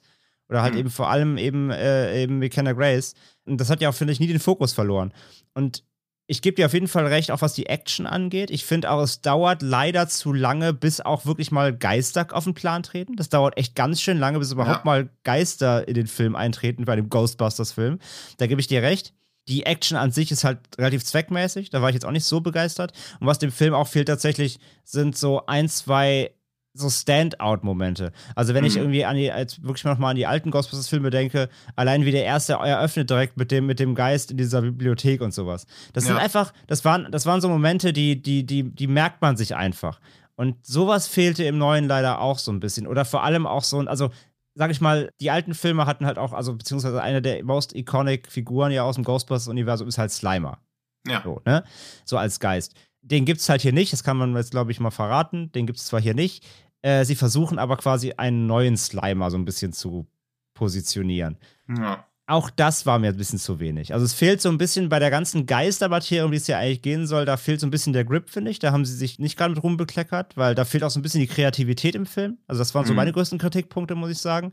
[0.49, 0.79] Oder halt mhm.
[0.79, 3.13] eben vor allem eben, äh, eben McKenna Grace.
[3.45, 5.13] Und das hat ja auch, finde ich, nie den Fokus verloren.
[5.53, 5.83] Und
[6.27, 8.51] ich gebe dir auf jeden Fall recht, auch was die Action angeht.
[8.51, 12.53] Ich finde auch, es dauert leider zu lange, bis auch wirklich mal Geister auf den
[12.53, 13.15] Plan treten.
[13.15, 14.85] Das dauert echt ganz schön lange, bis überhaupt ja.
[14.85, 17.99] mal Geister in den Film eintreten, bei dem Ghostbusters-Film.
[18.37, 19.13] Da gebe ich dir recht.
[19.47, 21.69] Die Action an sich ist halt relativ zweckmäßig.
[21.69, 22.91] Da war ich jetzt auch nicht so begeistert.
[23.21, 26.31] Und was dem Film auch fehlt tatsächlich, sind so ein, zwei
[26.77, 28.11] so Standout-Momente.
[28.35, 28.67] Also wenn mhm.
[28.67, 32.25] ich irgendwie an die, als wirklich nochmal an die alten Ghostbusters-Filme denke, allein wie der
[32.25, 35.65] erste eröffnet direkt mit dem, mit dem Geist in dieser Bibliothek und sowas.
[35.93, 36.13] Das ja.
[36.13, 39.55] sind einfach, das waren, das waren so Momente, die, die, die, die merkt man sich
[39.55, 39.99] einfach.
[40.35, 42.85] Und sowas fehlte im Neuen leider auch so ein bisschen.
[42.85, 44.11] Oder vor allem auch so, also
[44.57, 48.31] sag ich mal, die alten Filme hatten halt auch, also beziehungsweise eine der most iconic
[48.31, 50.59] Figuren ja aus dem Ghostbusters-Universum ist halt Slimer.
[51.07, 51.21] Ja.
[51.23, 51.63] So, ne?
[52.05, 52.73] So als Geist.
[53.01, 55.51] Den gibt es halt hier nicht, das kann man jetzt, glaube ich, mal verraten.
[55.53, 56.45] Den gibt es zwar hier nicht.
[56.81, 60.07] Äh, sie versuchen aber quasi einen neuen Slimer so ein bisschen zu
[60.53, 61.37] positionieren.
[61.67, 62.05] Ja.
[62.29, 63.93] Auch das war mir ein bisschen zu wenig.
[63.93, 66.81] Also es fehlt so ein bisschen bei der ganzen Geistermaterie, um die es ja eigentlich
[66.81, 68.59] gehen soll, da fehlt so ein bisschen der Grip, finde ich.
[68.59, 71.21] Da haben sie sich nicht gerade mit rumbekleckert, weil da fehlt auch so ein bisschen
[71.21, 72.37] die Kreativität im Film.
[72.45, 72.97] Also das waren so mhm.
[72.97, 74.51] meine größten Kritikpunkte, muss ich sagen.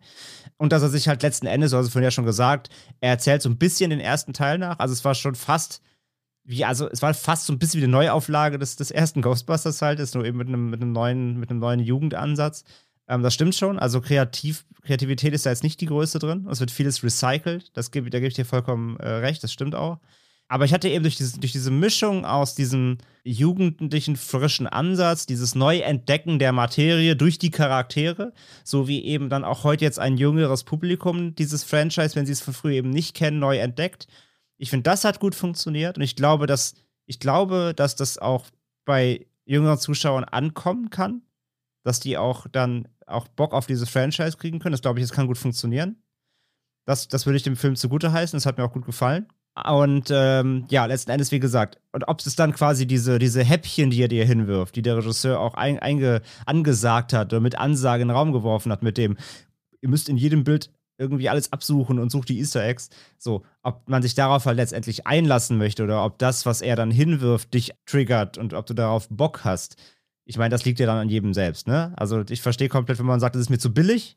[0.57, 2.69] Und dass er sich halt letzten Endes, also vorhin ja schon gesagt,
[3.01, 4.79] er erzählt so ein bisschen den ersten Teil nach.
[4.79, 5.81] Also es war schon fast
[6.45, 9.81] wie, also es war fast so ein bisschen wie eine Neuauflage des, des ersten Ghostbusters
[9.83, 12.65] halt, ist nur eben mit einem, mit einem neuen, mit einem neuen Jugendansatz.
[13.09, 13.79] Ähm, das stimmt schon.
[13.79, 16.47] Also kreativ, Kreativität ist da jetzt nicht die größte drin.
[16.51, 17.77] Es wird vieles recycelt.
[17.77, 19.43] Das gebe, da gebe ich dir vollkommen äh, recht.
[19.43, 19.99] Das stimmt auch.
[20.47, 25.55] Aber ich hatte eben durch diese, durch diese Mischung aus diesem jugendlichen, frischen Ansatz, dieses
[25.55, 30.65] Neuentdecken der Materie durch die Charaktere, so wie eben dann auch heute jetzt ein jüngeres
[30.65, 34.07] Publikum dieses Franchise, wenn sie es von früher eben nicht kennen, neu entdeckt.
[34.57, 36.75] Ich finde, das hat gut funktioniert und ich glaube, dass,
[37.07, 38.47] ich glaube, dass das auch
[38.85, 41.23] bei jüngeren Zuschauern ankommen kann,
[41.83, 44.73] dass die auch dann auch Bock auf dieses Franchise kriegen können.
[44.73, 46.03] Das glaube ich, das kann gut funktionieren.
[46.87, 48.37] Das, das würde ich dem Film zugute heißen.
[48.37, 49.27] Das hat mir auch gut gefallen.
[49.62, 53.90] Und ähm, ja, letzten Endes, wie gesagt, und ob es dann quasi diese, diese Häppchen,
[53.90, 58.03] die er dir hinwirft, die der Regisseur auch ein, einge, angesagt hat oder mit Ansage
[58.03, 59.17] in den Raum geworfen hat, mit dem,
[59.81, 62.91] ihr müsst in jedem Bild irgendwie alles absuchen und sucht die Easter Eggs.
[63.19, 66.91] So, ob man sich darauf halt letztendlich einlassen möchte oder ob das, was er dann
[66.91, 69.77] hinwirft, dich triggert und ob du darauf Bock hast.
[70.25, 71.93] Ich meine, das liegt ja dann an jedem selbst, ne?
[71.97, 74.17] Also ich verstehe komplett, wenn man sagt, das ist mir zu billig,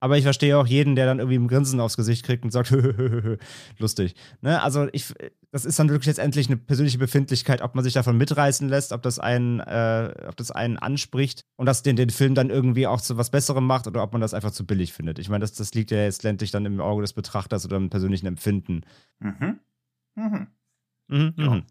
[0.00, 2.70] aber ich verstehe auch jeden, der dann irgendwie ein Grinsen aufs Gesicht kriegt und sagt,
[3.78, 4.14] lustig.
[4.40, 4.62] Ne?
[4.62, 5.12] Also ich,
[5.52, 9.02] das ist dann wirklich letztendlich eine persönliche Befindlichkeit, ob man sich davon mitreißen lässt, ob
[9.02, 13.00] das einen, äh, ob das einen anspricht und das den, den Film dann irgendwie auch
[13.00, 15.18] zu was Besserem macht oder ob man das einfach zu billig findet.
[15.18, 17.90] Ich meine, das, das liegt ja jetzt letztendlich dann im Auge des Betrachters oder im
[17.90, 18.82] persönlichen Empfinden.
[19.18, 19.60] Mhm.
[20.14, 20.46] Mhm.
[21.08, 21.34] Mhm.
[21.36, 21.62] mhm.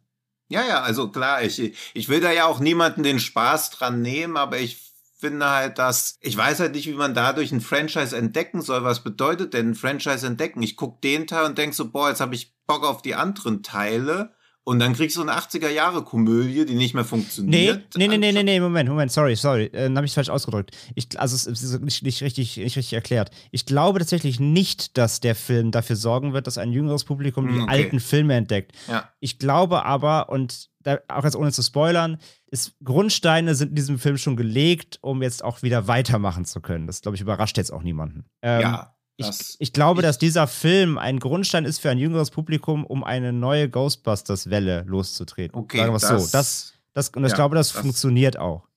[0.52, 4.36] Ja, ja, also klar, ich, ich will da ja auch niemanden den Spaß dran nehmen,
[4.36, 4.88] aber ich
[5.19, 8.84] finde halt, dass ich weiß halt nicht, wie man dadurch ein Franchise entdecken soll.
[8.84, 10.62] Was bedeutet denn ein Franchise entdecken?
[10.63, 13.62] Ich guck den Teil und denk so, boah, jetzt habe ich Bock auf die anderen
[13.62, 14.34] Teile.
[14.63, 17.88] Und dann kriegst du eine 80er-Jahre-Komödie, die nicht mehr funktioniert.
[17.95, 19.65] Nee, nee, nee, nee, nee, Moment, Moment, sorry, sorry.
[19.65, 20.78] Äh, dann habe ich es falsch ausgedrückt.
[20.95, 23.32] Ich, also es ist nicht, nicht, richtig, nicht richtig erklärt.
[23.52, 27.62] Ich glaube tatsächlich nicht, dass der Film dafür sorgen wird, dass ein jüngeres Publikum die
[27.62, 28.74] hm, alten Filme entdeckt.
[29.19, 32.17] Ich glaube aber, und da, auch jetzt ohne zu spoilern,
[32.48, 36.88] ist, Grundsteine sind in diesem Film schon gelegt, um jetzt auch wieder weitermachen zu können.
[36.88, 38.26] Das, glaube ich, überrascht jetzt auch niemanden.
[38.41, 38.95] Ähm, ja.
[39.19, 43.03] Ich, ich, glaube, ich, dass dieser Film ein Grundstein ist für ein jüngeres Publikum, um
[43.03, 45.60] eine neue Ghostbusters-Welle loszutreten.
[45.60, 46.27] Okay, Sagen wir es so.
[46.32, 48.69] Das, das, und ich glaube, das, das funktioniert auch.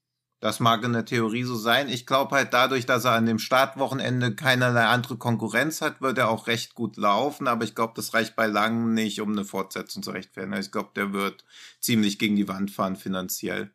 [0.43, 1.89] Das mag in der Theorie so sein.
[1.89, 6.31] Ich glaube halt dadurch, dass er an dem Startwochenende keinerlei andere Konkurrenz hat, wird er
[6.31, 7.47] auch recht gut laufen.
[7.47, 10.59] Aber ich glaube, das reicht bei langem nicht, um eine Fortsetzung zu rechtfertigen.
[10.59, 11.45] Ich glaube, der wird
[11.79, 13.71] ziemlich gegen die Wand fahren finanziell.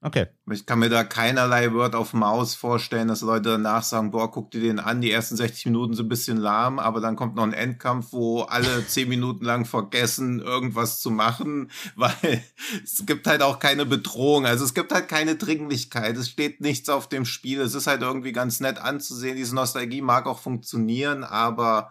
[0.00, 0.26] Okay.
[0.52, 4.52] Ich kann mir da keinerlei Word auf Maus vorstellen, dass Leute danach sagen, boah, guck
[4.52, 7.42] dir den an, die ersten 60 Minuten sind ein bisschen lahm, aber dann kommt noch
[7.42, 12.44] ein Endkampf, wo alle 10 Minuten lang vergessen, irgendwas zu machen, weil
[12.84, 16.88] es gibt halt auch keine Bedrohung, also es gibt halt keine Dringlichkeit, es steht nichts
[16.88, 21.24] auf dem Spiel, es ist halt irgendwie ganz nett anzusehen, diese Nostalgie mag auch funktionieren,
[21.24, 21.90] aber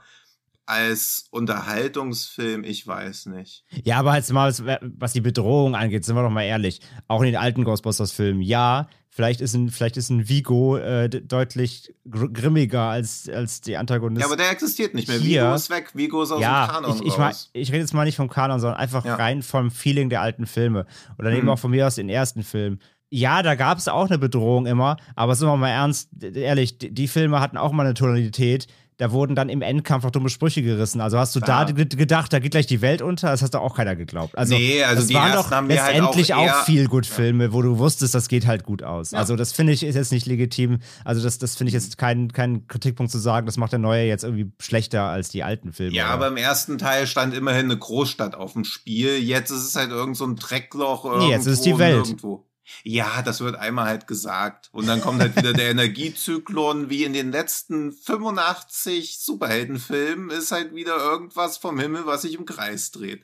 [0.68, 3.64] als Unterhaltungsfilm, ich weiß nicht.
[3.84, 6.82] Ja, aber jetzt mal, was die Bedrohung angeht, sind wir doch mal ehrlich.
[7.08, 11.96] Auch in den alten Ghostbusters-Filmen, ja, vielleicht ist ein, vielleicht ist ein Vigo äh, deutlich
[12.06, 14.20] gr grimmiger als, als die Antagonisten.
[14.20, 15.18] Ja, aber der existiert nicht mehr.
[15.18, 15.92] Hier, Vigo ist weg.
[15.94, 17.50] Vigo ist aus ja, dem Kanon ich, ich, raus.
[17.54, 19.16] ich rede jetzt mal nicht vom Kanon, sondern einfach ja.
[19.16, 20.86] rein vom Feeling der alten Filme.
[21.18, 21.50] Oder nehmen mhm.
[21.50, 22.80] auch von mir aus den ersten Film.
[23.10, 26.94] Ja, da gab es auch eine Bedrohung immer, aber sind wir mal ernst, ehrlich, die,
[26.94, 30.64] die Filme hatten auch mal eine Tonalität, da wurden dann im Endkampf auch dumme Sprüche
[30.64, 31.02] gerissen.
[31.02, 31.66] Also hast du ja.
[31.66, 33.30] da gedacht, da geht gleich die Welt unter?
[33.30, 34.36] Das hast du auch keiner geglaubt.
[34.36, 37.54] Also, nee, also das waren doch halt letztendlich halt auch, auch viel gut Filme, ja.
[37.54, 39.12] wo du wusstest, das geht halt gut aus.
[39.12, 39.20] Ja.
[39.20, 40.80] Also das finde ich ist jetzt nicht legitim.
[41.06, 44.06] Also das, das finde ich jetzt kein, kein Kritikpunkt zu sagen, das macht der neue
[44.06, 45.96] jetzt irgendwie schlechter als die alten Filme.
[45.96, 46.14] Ja, oder?
[46.14, 49.18] aber im ersten Teil stand immerhin eine Großstadt auf dem Spiel.
[49.18, 51.28] Jetzt ist es halt irgend so ein Dreckloch irgendwo.
[51.28, 52.08] Nee, jetzt ist es die Welt.
[52.08, 52.47] Irgendwo.
[52.84, 54.70] Ja, das wird einmal halt gesagt.
[54.72, 60.76] Und dann kommt halt wieder der Energiezyklon, wie in den letzten 85 Superheldenfilmen ist halt
[60.76, 63.24] wieder irgendwas vom Himmel, was sich im Kreis dreht.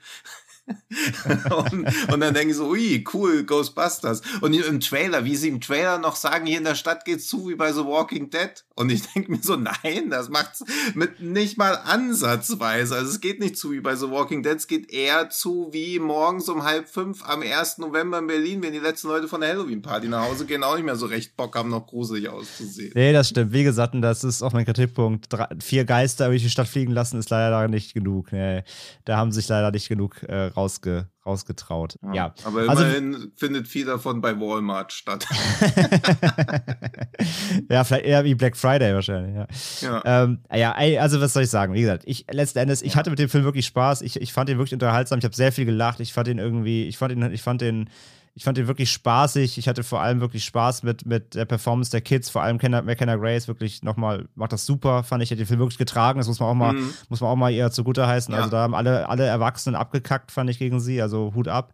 [1.26, 4.22] und, und, dann denke ich so, ui, cool, Ghostbusters.
[4.40, 7.50] Und im Trailer, wie sie im Trailer noch sagen, hier in der Stadt geht's zu
[7.50, 8.64] wie bei The Walking Dead.
[8.76, 10.64] Und ich denke mir so, nein, das macht's
[10.96, 12.96] mit nicht mal ansatzweise.
[12.96, 16.00] Also es geht nicht zu wie bei The Walking Dead, es geht eher zu wie
[16.00, 17.80] morgens um halb fünf am 1.
[17.80, 20.86] November in Berlin, wenn die letzten Leute von der Halloween-Party nach Hause gehen, auch nicht
[20.86, 22.94] mehr so recht Bock haben, noch gruselig auszusehen.
[22.96, 23.52] Nee, das stimmt.
[23.52, 25.32] Wie gesagt, und das ist auch mein Kritikpunkt.
[25.32, 28.32] Drei, vier Geister durch die Stadt fliegen lassen, ist leider nicht genug.
[28.32, 28.64] Nee,
[29.06, 31.98] da haben sich leider nicht genug äh, rausge rausgetraut.
[32.04, 32.14] Ja.
[32.14, 32.34] ja.
[32.44, 35.26] Aber also immerhin also, findet viel davon bei Walmart statt.
[37.70, 39.36] ja, vielleicht eher wie Black Friday wahrscheinlich.
[39.36, 39.48] Ja.
[39.82, 40.24] Ja.
[40.24, 41.74] Ähm, ja, also was soll ich sagen?
[41.74, 44.02] Wie gesagt, ich letzten Endes, ich hatte mit dem Film wirklich Spaß.
[44.02, 45.20] Ich, ich fand ihn wirklich unterhaltsam.
[45.20, 46.00] Ich habe sehr viel gelacht.
[46.00, 47.90] Ich fand ihn irgendwie, ich fand ihn, ich fand den
[48.36, 49.58] ich fand ihn wirklich spaßig.
[49.60, 52.82] Ich hatte vor allem wirklich Spaß mit, mit der Performance der Kids, vor allem Kenna,
[52.82, 56.18] McKenna Grace wirklich nochmal, macht das super, fand ich, hat den Film wirklich getragen.
[56.18, 56.94] Das muss man auch mal, mhm.
[57.10, 58.34] muss man auch mal ihr zugute heißen.
[58.34, 58.40] Ja.
[58.40, 61.02] Also da haben alle, alle Erwachsenen abgekackt, fand ich gegen sie.
[61.02, 61.74] Also Hut ab.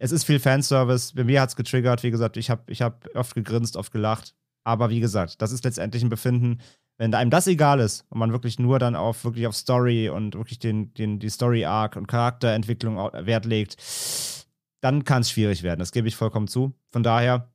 [0.00, 1.12] Es ist viel Fanservice.
[1.14, 2.02] Bei mir hat es getriggert.
[2.02, 4.34] Wie gesagt, ich habe ich hab oft gegrinst, oft gelacht.
[4.64, 6.58] Aber wie gesagt, das ist letztendlich ein Befinden,
[6.98, 10.34] wenn einem das egal ist und man wirklich nur dann auf wirklich auf Story und
[10.34, 13.76] wirklich den, den, die Story-Arc und Charakterentwicklung Wert legt,
[14.80, 15.80] dann kann es schwierig werden.
[15.80, 16.72] Das gebe ich vollkommen zu.
[16.90, 17.48] Von daher,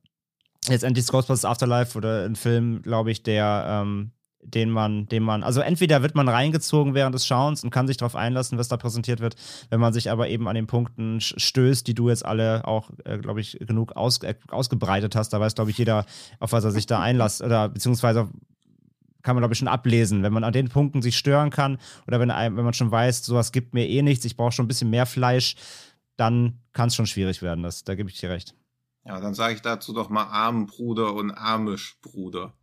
[0.68, 4.12] letztendlich Ghostbusters Afterlife oder ein Film, glaube ich, der, ähm,
[4.42, 7.96] den man, den man, also entweder wird man reingezogen während des Schauens und kann sich
[7.96, 9.34] darauf einlassen, was da präsentiert wird,
[9.70, 13.18] wenn man sich aber eben an den Punkten stößt, die du jetzt alle auch, äh,
[13.18, 15.30] glaube ich, genug aus, äh, ausgebreitet hast.
[15.30, 16.06] Da weiß, glaube ich, jeder,
[16.38, 18.28] auf was er sich da einlässt oder beziehungsweise
[19.22, 20.22] kann man, glaube ich, schon ablesen.
[20.22, 23.50] Wenn man an den Punkten sich stören kann oder wenn, wenn man schon weiß, sowas
[23.50, 25.56] gibt mir eh nichts, ich brauche schon ein bisschen mehr Fleisch,
[26.16, 27.62] dann kann es schon schwierig werden.
[27.62, 28.54] Das, da gebe ich dir recht.
[29.06, 32.54] Ja, dann sage ich dazu doch mal Armenbruder und Amish-Bruder.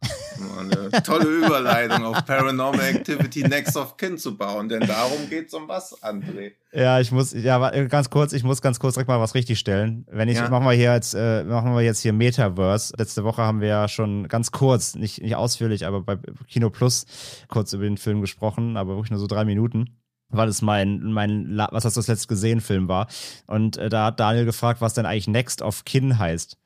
[0.60, 5.54] Eine tolle Überleitung auf Paranormal Activity Next of Kin zu bauen, denn darum geht es
[5.54, 6.52] um was, André.
[6.74, 10.06] Ja, ich muss, ja, ganz kurz, ich muss ganz kurz direkt mal was richtigstellen.
[10.12, 10.50] Wenn ich, ja.
[10.50, 12.94] machen wir hier jetzt, äh, machen wir jetzt hier Metaverse.
[12.98, 16.18] Letzte Woche haben wir ja schon ganz kurz, nicht, nicht ausführlich, aber bei
[16.50, 17.06] Kino Plus
[17.48, 19.98] kurz über den Film gesprochen, aber wirklich nur so drei Minuten
[20.34, 23.08] weil es mein, mein, was hast du das letzte gesehen, Film war.
[23.48, 26.58] Und äh, da hat Daniel gefragt, was denn eigentlich Next of Kin heißt.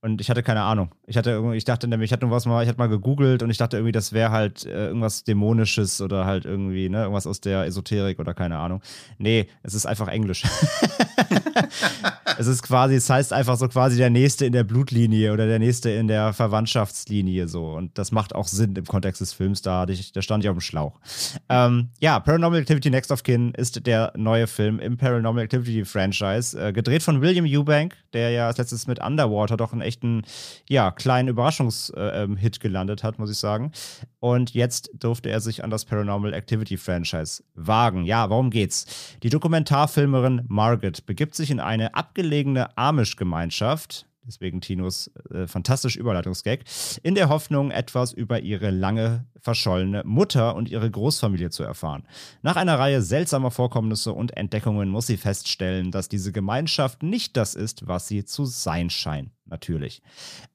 [0.00, 0.94] Und ich hatte keine Ahnung.
[1.06, 3.56] Ich hatte ich dachte nämlich, ich hatte was mal, ich hatte mal gegoogelt und ich
[3.56, 7.64] dachte irgendwie, das wäre halt äh, irgendwas Dämonisches oder halt irgendwie, ne, irgendwas aus der
[7.64, 8.80] Esoterik oder keine Ahnung.
[9.18, 10.44] Nee, es ist einfach Englisch.
[12.38, 15.58] es ist quasi, es heißt einfach so quasi der Nächste in der Blutlinie oder der
[15.58, 17.72] Nächste in der Verwandtschaftslinie so.
[17.72, 20.56] Und das macht auch Sinn im Kontext des Films, da, ich, da stand ich auf
[20.56, 21.00] dem Schlauch.
[21.48, 26.56] Ähm, ja, Paranormal Activity Next of Kin ist der neue Film im Paranormal Activity Franchise,
[26.56, 30.22] äh, gedreht von William Eubank, der ja als letztes mit Underwater doch ein echten,
[30.68, 33.72] ja, kleinen Überraschungshit äh, ähm, gelandet hat, muss ich sagen.
[34.20, 38.04] Und jetzt durfte er sich an das Paranormal Activity Franchise wagen.
[38.04, 39.16] Ja, warum geht's?
[39.22, 46.60] Die Dokumentarfilmerin Margaret begibt sich in eine abgelegene Amish-Gemeinschaft, deswegen Tinos äh, fantastisch Überleitungsgag,
[47.02, 52.04] in der Hoffnung, etwas über ihre lange verschollene Mutter und ihre Großfamilie zu erfahren.
[52.42, 57.54] Nach einer Reihe seltsamer Vorkommnisse und Entdeckungen muss sie feststellen, dass diese Gemeinschaft nicht das
[57.54, 60.02] ist, was sie zu sein scheint natürlich.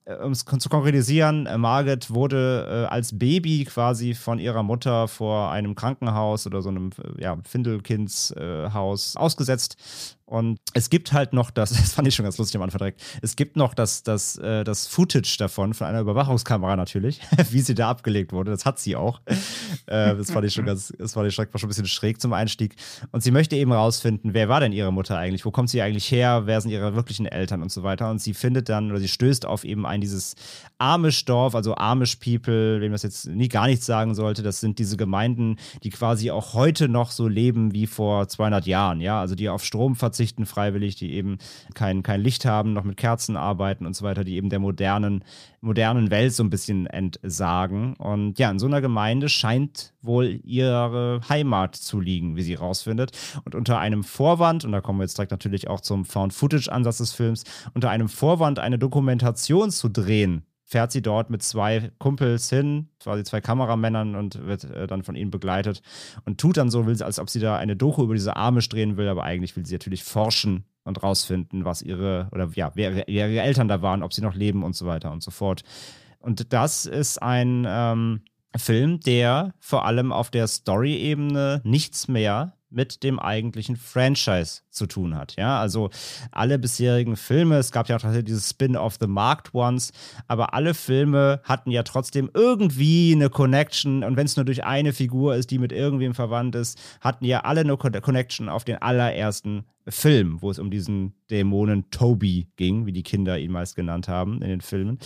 [0.05, 5.07] Äh, um es zu konkretisieren, äh, Margaret wurde äh, als Baby quasi von ihrer Mutter
[5.07, 9.77] vor einem Krankenhaus oder so einem ja, Findelkindshaus ausgesetzt.
[10.25, 13.01] Und es gibt halt noch das, das fand ich schon ganz lustig am Anfang direkt,
[13.21, 17.89] es gibt noch das, das, das Footage davon, von einer Überwachungskamera natürlich, wie sie da
[17.89, 18.51] abgelegt wurde.
[18.51, 19.21] Das hat sie auch.
[19.87, 22.75] äh, das fand ich schon ganz, das fand ich schon ein bisschen schräg zum Einstieg.
[23.11, 25.45] Und sie möchte eben rausfinden, wer war denn ihre Mutter eigentlich?
[25.45, 26.43] Wo kommt sie eigentlich her?
[26.45, 28.09] Wer sind ihre wirklichen Eltern und so weiter?
[28.09, 30.35] Und sie findet dann, oder sie stößt auf eben ein dieses
[30.77, 34.43] Amish-Dorf, also Amish-People, wem das jetzt nie gar nichts sagen sollte.
[34.43, 38.99] Das sind diese Gemeinden, die quasi auch heute noch so leben wie vor 200 Jahren,
[39.01, 41.37] ja, also die auf Strom verzichten freiwillig, die eben
[41.73, 45.23] kein, kein Licht haben, noch mit Kerzen arbeiten und so weiter, die eben der modernen,
[45.61, 47.95] modernen Welt so ein bisschen entsagen.
[47.95, 53.11] Und ja, in so einer Gemeinde scheint wohl ihre Heimat zu liegen, wie sie rausfindet.
[53.43, 57.11] Und unter einem Vorwand, und da kommen wir jetzt direkt natürlich auch zum Found-Footage-Ansatz des
[57.11, 62.87] Films, unter einem Vorwand eine Dokumentation zu drehen, fährt sie dort mit zwei Kumpels hin,
[63.01, 65.81] quasi zwei Kameramännern und wird äh, dann von ihnen begleitet
[66.23, 69.09] und tut dann so, als ob sie da eine Doku über diese Arme drehen will,
[69.09, 73.41] aber eigentlich will sie natürlich forschen und rausfinden, was ihre oder ja, wer, wer ihre
[73.41, 75.63] Eltern da waren, ob sie noch leben und so weiter und so fort.
[76.19, 78.21] Und das ist ein ähm,
[78.55, 85.15] Film, der vor allem auf der Story-Ebene nichts mehr mit dem eigentlichen Franchise zu tun
[85.15, 85.35] hat.
[85.35, 85.89] Ja, also
[86.31, 89.91] alle bisherigen Filme, es gab ja auch dieses Spin-off The Marked Ones,
[90.27, 94.91] aber alle Filme hatten ja trotzdem irgendwie eine Connection und wenn es nur durch eine
[94.91, 99.65] Figur ist, die mit irgendwem verwandt ist, hatten ja alle eine Connection auf den allerersten
[99.87, 104.41] Film, wo es um diesen Dämonen Toby ging, wie die Kinder ihn meist genannt haben
[104.41, 104.97] in den Filmen.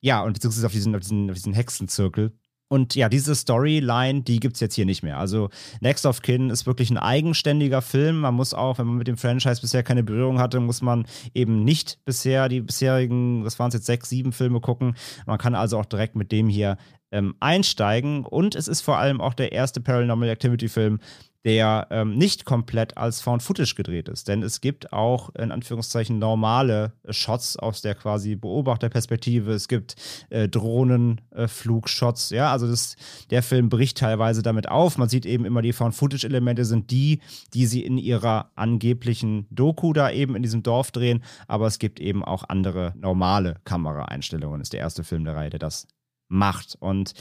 [0.00, 2.32] Ja, und beziehungsweise auf diesen, auf diesen, auf diesen Hexenzirkel.
[2.68, 5.18] Und ja, diese Storyline, die gibt es jetzt hier nicht mehr.
[5.18, 5.48] Also
[5.80, 8.20] Next of Kin ist wirklich ein eigenständiger Film.
[8.20, 11.64] Man muss auch, wenn man mit dem Franchise bisher keine Berührung hatte, muss man eben
[11.64, 14.94] nicht bisher die bisherigen, das waren es jetzt sechs, sieben Filme gucken.
[15.26, 16.76] Man kann also auch direkt mit dem hier
[17.10, 18.24] ähm, einsteigen.
[18.24, 21.00] Und es ist vor allem auch der erste Paranormal Activity Film,
[21.44, 24.28] der ähm, nicht komplett als Found Footage gedreht ist.
[24.28, 29.52] Denn es gibt auch in Anführungszeichen normale Shots aus der quasi Beobachterperspektive.
[29.52, 29.94] Es gibt
[30.30, 32.32] äh, Drohnenflugshots.
[32.32, 32.96] Äh, ja, also das,
[33.30, 34.98] der Film bricht teilweise damit auf.
[34.98, 37.20] Man sieht eben immer, die Found Footage Elemente sind die,
[37.54, 41.22] die sie in ihrer angeblichen Doku da eben in diesem Dorf drehen.
[41.46, 44.60] Aber es gibt eben auch andere normale Kameraeinstellungen.
[44.60, 45.86] Ist der erste Film der Reihe, der das
[46.28, 46.76] macht.
[46.80, 47.14] Und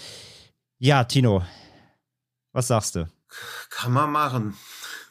[0.79, 1.43] ja, Tino,
[2.51, 3.07] was sagst du?
[3.69, 4.57] Kann man machen.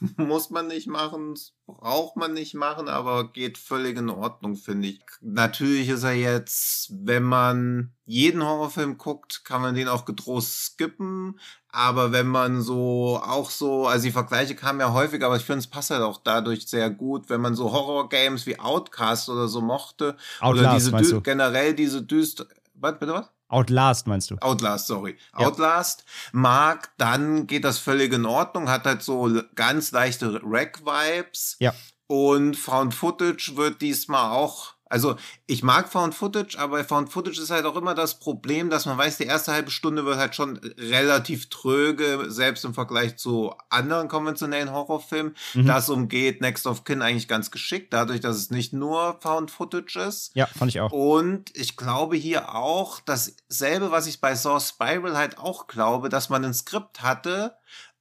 [0.16, 1.34] Muss man nicht machen,
[1.66, 5.00] braucht man nicht machen, aber geht völlig in Ordnung, finde ich.
[5.20, 11.38] Natürlich ist er jetzt, wenn man jeden Horrorfilm guckt, kann man den auch getrost skippen.
[11.68, 15.58] Aber wenn man so auch so, also die Vergleiche kamen ja häufig, aber ich finde,
[15.58, 19.60] es passt halt auch dadurch sehr gut, wenn man so Horror-Games wie Outcast oder so
[19.60, 20.16] mochte.
[20.40, 22.46] Outlast, oder diese generell diese düster.
[22.78, 23.30] Was, bitte was?
[23.48, 24.36] Outlast meinst du?
[24.40, 25.16] Outlast, sorry.
[25.38, 25.46] Ja.
[25.46, 31.56] Outlast mag, dann geht das völlig in Ordnung, hat halt so ganz leichte Rack-Vibes.
[31.60, 31.74] Ja.
[32.08, 35.16] Und Found Footage wird diesmal auch also
[35.46, 38.96] ich mag Found Footage, aber Found Footage ist halt auch immer das Problem, dass man
[38.96, 44.08] weiß, die erste halbe Stunde wird halt schon relativ tröge, selbst im Vergleich zu anderen
[44.08, 45.34] konventionellen Horrorfilmen.
[45.54, 45.66] Mhm.
[45.66, 49.98] Das umgeht Next of Kin eigentlich ganz geschickt, dadurch, dass es nicht nur Found Footage
[49.98, 50.30] ist.
[50.34, 50.92] Ja, fand ich auch.
[50.92, 56.28] Und ich glaube hier auch dasselbe, was ich bei Saw Spiral halt auch glaube, dass
[56.28, 57.56] man ein Skript hatte,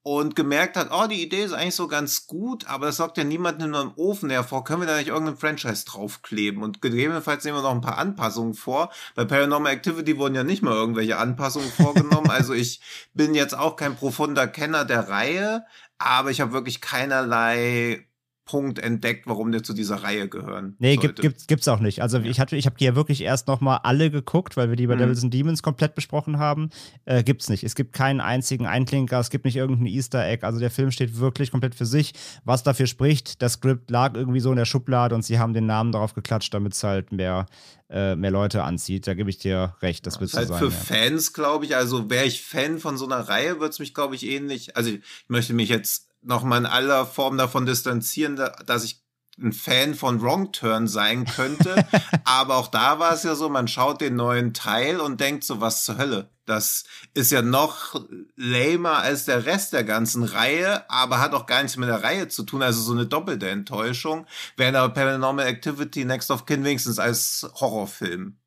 [0.07, 3.23] und gemerkt hat, oh, die Idee ist eigentlich so ganz gut, aber es sorgt ja
[3.23, 4.63] niemanden in einem Ofen hervor.
[4.63, 6.61] Können wir da nicht irgendeinen Franchise draufkleben?
[6.61, 8.91] Und gegebenenfalls nehmen wir noch ein paar Anpassungen vor.
[9.15, 12.29] Bei Paranormal Activity wurden ja nicht mal irgendwelche Anpassungen vorgenommen.
[12.29, 12.81] also ich
[13.15, 15.65] bin jetzt auch kein profunder Kenner der Reihe,
[15.97, 18.04] aber ich habe wirklich keinerlei
[18.45, 20.75] Punkt entdeckt, warum der zu dieser Reihe gehören.
[20.77, 22.03] Nee, gibt, gibt, gibt's auch nicht.
[22.03, 22.25] Also ja.
[22.25, 24.93] ich hatte, ich habe die ja wirklich erst nochmal alle geguckt, weil wir die bei
[24.95, 24.99] mhm.
[24.99, 26.69] Devils and Demons komplett besprochen haben.
[27.05, 27.63] Äh, gibt's nicht.
[27.63, 30.45] Es gibt keinen einzigen Einklinker, es gibt nicht irgendein Easter Egg.
[30.45, 32.13] Also der Film steht wirklich komplett für sich.
[32.43, 35.65] Was dafür spricht, das Skript lag irgendwie so in der Schublade und sie haben den
[35.65, 37.47] Namen darauf geklatscht, damit es halt mehr,
[37.89, 39.07] äh, mehr Leute anzieht.
[39.07, 40.59] Da gebe ich dir recht, das wird so halt sein.
[40.59, 40.71] Für ja.
[40.71, 44.13] Fans, glaube ich, also wäre ich Fan von so einer Reihe, würde es mich, glaube
[44.13, 44.77] ich, ähnlich.
[44.77, 49.05] Also ich möchte mich jetzt nochmal in aller Form davon distanzieren, dass ich
[49.37, 51.85] ein Fan von Wrong Turn sein könnte.
[52.23, 55.61] Aber auch da war es ja so, man schaut den neuen Teil und denkt so,
[55.61, 56.29] was zur Hölle.
[56.45, 57.99] Das ist ja noch
[58.35, 62.27] lamer als der Rest der ganzen Reihe, aber hat auch gar nichts mit der Reihe
[62.27, 66.99] zu tun, also so eine doppelte Enttäuschung, während aber Paranormal Activity Next of Kin wenigstens
[66.99, 68.37] als Horrorfilm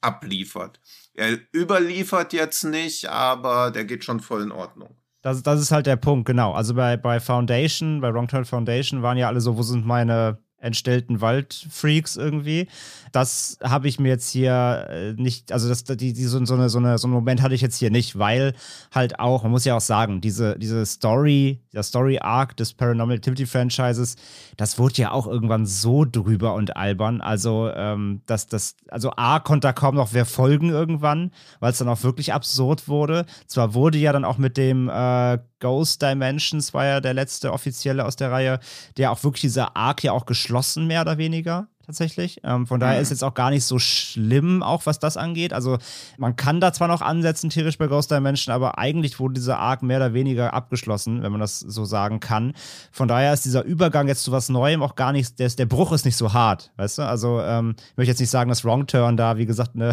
[0.00, 0.80] abliefert.
[1.14, 4.97] Er überliefert jetzt nicht, aber der geht schon voll in Ordnung.
[5.22, 6.52] Das, das ist halt der Punkt, genau.
[6.52, 10.38] Also bei, bei Foundation, bei Wrong Turn Foundation waren ja alle so, wo sind meine
[10.60, 12.68] entstellten Waldfreaks irgendwie.
[13.12, 16.68] Das habe ich mir jetzt hier äh, nicht, also das, die, die, so, so, eine,
[16.68, 18.54] so, eine, so einen Moment hatte ich jetzt hier nicht, weil
[18.92, 23.46] halt auch, man muss ja auch sagen, diese, diese Story, der Story-Arc des Paranormal Activity
[23.46, 24.16] Franchises,
[24.56, 27.20] das wurde ja auch irgendwann so drüber und albern.
[27.20, 31.30] Also, ähm, das, das, also A konnte da kaum noch wer folgen irgendwann,
[31.60, 33.26] weil es dann auch wirklich absurd wurde.
[33.46, 38.04] Zwar wurde ja dann auch mit dem äh, Ghost Dimensions war ja der letzte offizielle
[38.04, 38.60] aus der Reihe,
[38.96, 40.47] der auch wirklich dieser Arc ja auch geschlossen,
[40.86, 42.40] mehr oder weniger tatsächlich.
[42.44, 43.02] Ähm, von daher mhm.
[43.02, 45.54] ist jetzt auch gar nicht so schlimm, auch was das angeht.
[45.54, 45.78] Also
[46.18, 49.82] man kann da zwar noch ansetzen, theoretisch bei Ghost Dimension, aber eigentlich wurde dieser Arc
[49.82, 52.52] mehr oder weniger abgeschlossen, wenn man das so sagen kann.
[52.92, 55.92] Von daher ist dieser Übergang jetzt zu was Neuem auch gar nicht, der, der Bruch
[55.92, 57.02] ist nicht so hart, weißt du?
[57.02, 59.92] Also ähm, ich möchte jetzt nicht sagen, dass Wrong Turn da, wie gesagt, eine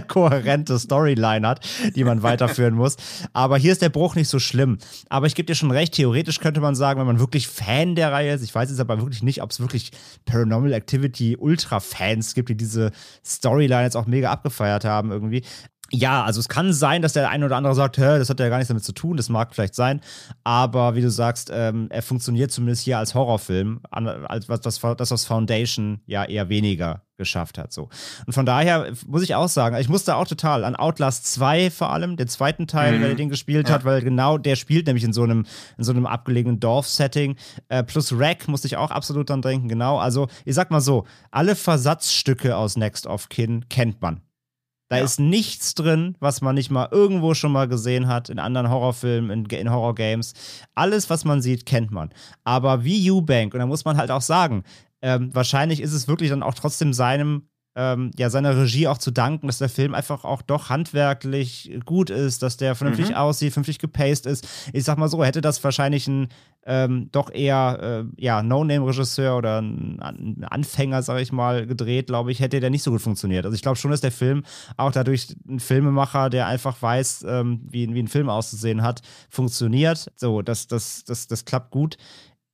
[0.08, 1.60] kohärente Storyline hat,
[1.94, 2.96] die man weiterführen muss.
[3.32, 4.78] Aber hier ist der Bruch nicht so schlimm.
[5.08, 8.12] Aber ich gebe dir schon recht, theoretisch könnte man sagen, wenn man wirklich Fan der
[8.12, 9.90] Reihe ist, ich weiß jetzt aber wirklich nicht, ob es wirklich
[10.24, 12.90] Paranormal Activity Ultra-Fans gibt, die diese
[13.24, 15.42] Storyline jetzt auch mega abgefeiert haben irgendwie.
[15.90, 18.48] Ja, also es kann sein, dass der eine oder andere sagt, Hä, das hat ja
[18.48, 20.00] gar nichts damit zu tun, das mag vielleicht sein,
[20.42, 25.10] aber wie du sagst, ähm, er funktioniert zumindest hier als Horrorfilm, als was das, das
[25.10, 27.72] was Foundation ja eher weniger geschafft hat.
[27.72, 27.88] So.
[28.26, 31.92] Und von daher muss ich auch sagen, ich musste auch total an Outlast 2 vor
[31.92, 33.02] allem, den zweiten Teil, mhm.
[33.02, 33.74] weil er den gespielt ja.
[33.74, 35.46] hat, weil genau der spielt nämlich in so einem,
[35.78, 37.36] in so einem abgelegenen Dorf-Setting.
[37.68, 39.98] Äh, plus Rack musste ich auch absolut dran denken, genau.
[39.98, 44.23] Also, ich sag mal so, alle Versatzstücke aus Next of Kin kennt man.
[44.94, 45.04] Da ja.
[45.04, 49.30] ist nichts drin, was man nicht mal irgendwo schon mal gesehen hat, in anderen Horrorfilmen,
[49.30, 50.34] in, in Horrorgames.
[50.76, 52.10] Alles, was man sieht, kennt man.
[52.44, 54.62] Aber wie Eubank, und da muss man halt auch sagen,
[55.02, 59.10] ähm, wahrscheinlich ist es wirklich dann auch trotzdem seinem ähm, ja, seiner Regie auch zu
[59.10, 63.16] danken, dass der Film einfach auch doch handwerklich gut ist, dass der vernünftig mhm.
[63.16, 64.46] aussieht, vernünftig gepaced ist.
[64.72, 66.28] Ich sag mal so, hätte das wahrscheinlich ein
[66.66, 72.32] ähm, doch eher äh, ja, No-Name-Regisseur oder ein, ein, Anfänger, sag ich mal, gedreht, glaube
[72.32, 73.44] ich, hätte der nicht so gut funktioniert.
[73.44, 74.44] Also ich glaube schon, dass der Film
[74.76, 80.10] auch dadurch ein Filmemacher, der einfach weiß, ähm, wie, wie ein Film auszusehen hat, funktioniert.
[80.16, 81.98] So, das, das, das, das klappt gut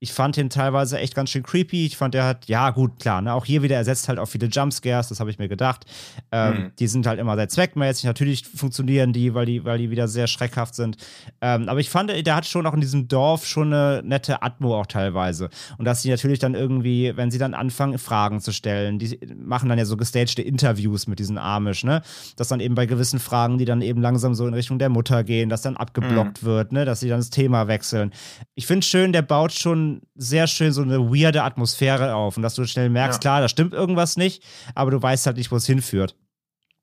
[0.03, 1.85] Ich fand ihn teilweise echt ganz schön creepy.
[1.85, 4.47] Ich fand, er hat, ja, gut, klar, ne, auch hier wieder ersetzt halt auch viele
[4.47, 5.85] Jumpscares, das habe ich mir gedacht.
[6.33, 6.73] Ähm, mhm.
[6.79, 8.05] Die sind halt immer sehr zweckmäßig.
[8.05, 10.97] Natürlich funktionieren die, weil die, weil die wieder sehr schreckhaft sind.
[11.43, 14.81] Ähm, aber ich fand, der hat schon auch in diesem Dorf schon eine nette Atmo
[14.81, 15.51] auch teilweise.
[15.77, 19.69] Und dass sie natürlich dann irgendwie, wenn sie dann anfangen, Fragen zu stellen, die machen
[19.69, 22.01] dann ja so gestagte Interviews mit diesen Amish, ne?
[22.37, 25.25] Dass dann eben bei gewissen Fragen, die dann eben langsam so in Richtung der Mutter
[25.25, 26.47] gehen, dass dann abgeblockt mhm.
[26.47, 26.87] wird, ne?
[26.87, 28.13] Dass sie dann das Thema wechseln.
[28.55, 32.55] Ich finde schön, der baut schon sehr schön so eine weirde Atmosphäre auf und dass
[32.55, 33.21] du schnell merkst, ja.
[33.21, 34.43] klar, da stimmt irgendwas nicht,
[34.75, 36.17] aber du weißt halt nicht, wo es hinführt.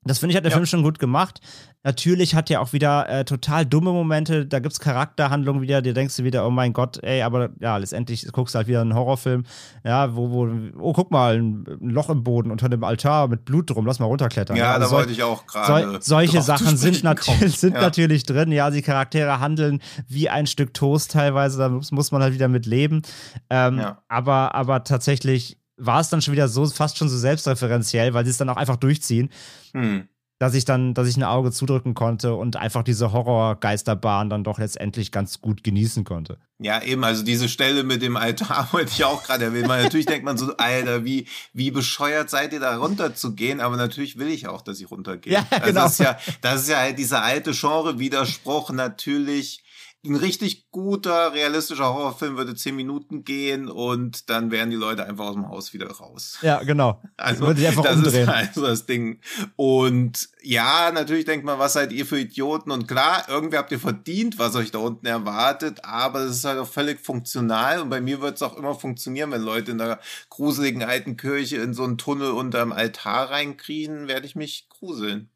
[0.08, 0.56] Das finde ich, hat der ja.
[0.56, 1.40] Film schon gut gemacht.
[1.84, 4.46] Natürlich hat er auch wieder äh, total dumme Momente.
[4.46, 7.76] Da gibt es Charakterhandlungen wieder, dir denkst du wieder, oh mein Gott, ey, aber ja,
[7.76, 9.44] letztendlich guckst du halt wieder einen Horrorfilm,
[9.84, 10.48] ja, wo, wo,
[10.80, 14.00] oh, guck mal, ein, ein Loch im Boden unter dem Altar mit Blut drum, lass
[14.00, 14.56] mal runterklettern.
[14.56, 15.92] Ja, also da wollte ich auch gerade.
[15.92, 17.80] So, solche Sachen sind, natürlich, sind ja.
[17.80, 18.50] natürlich drin.
[18.50, 22.48] Ja, die Charaktere handeln wie ein Stück Toast teilweise, da muss, muss man halt wieder
[22.48, 23.02] mit leben.
[23.50, 24.02] Ähm, ja.
[24.08, 28.30] aber, aber tatsächlich war es dann schon wieder so, fast schon so selbstreferenziell, weil sie
[28.30, 29.30] es dann auch einfach durchziehen.
[29.72, 30.08] Hm.
[30.40, 34.60] Dass ich dann, dass ich ein Auge zudrücken konnte und einfach diese Horrorgeisterbahn dann doch
[34.60, 36.38] letztendlich ganz gut genießen konnte.
[36.60, 39.68] Ja, eben, also diese Stelle mit dem Altar wollte ich auch gerade erwähnen.
[39.68, 43.60] Weil natürlich denkt man so, Alter, wie, wie bescheuert seid ihr da runterzugehen?
[43.60, 45.32] Aber natürlich will ich auch, dass ich runtergehe.
[45.32, 45.62] Ja, genau.
[45.64, 48.70] Also das ist ja, das ist ja halt dieser alte Genre-Widerspruch.
[48.70, 49.64] Natürlich
[50.04, 55.26] ein richtig guter, realistischer Horrorfilm würde zehn Minuten gehen und dann wären die Leute einfach
[55.26, 56.38] aus dem Haus wieder raus.
[56.40, 57.02] Ja, genau.
[57.16, 58.22] Also würde ich einfach das umdrehen.
[58.22, 59.20] ist halt so das Ding.
[59.56, 62.70] Und ja, natürlich denkt man, was seid ihr für Idioten?
[62.70, 66.60] Und klar, irgendwie habt ihr verdient, was euch da unten erwartet, aber es ist halt
[66.60, 69.98] auch völlig funktional und bei mir wird es auch immer funktionieren, wenn Leute in der
[70.30, 75.30] gruseligen alten Kirche in so einen Tunnel unterm Altar reinkriegen, werde ich mich gruseln.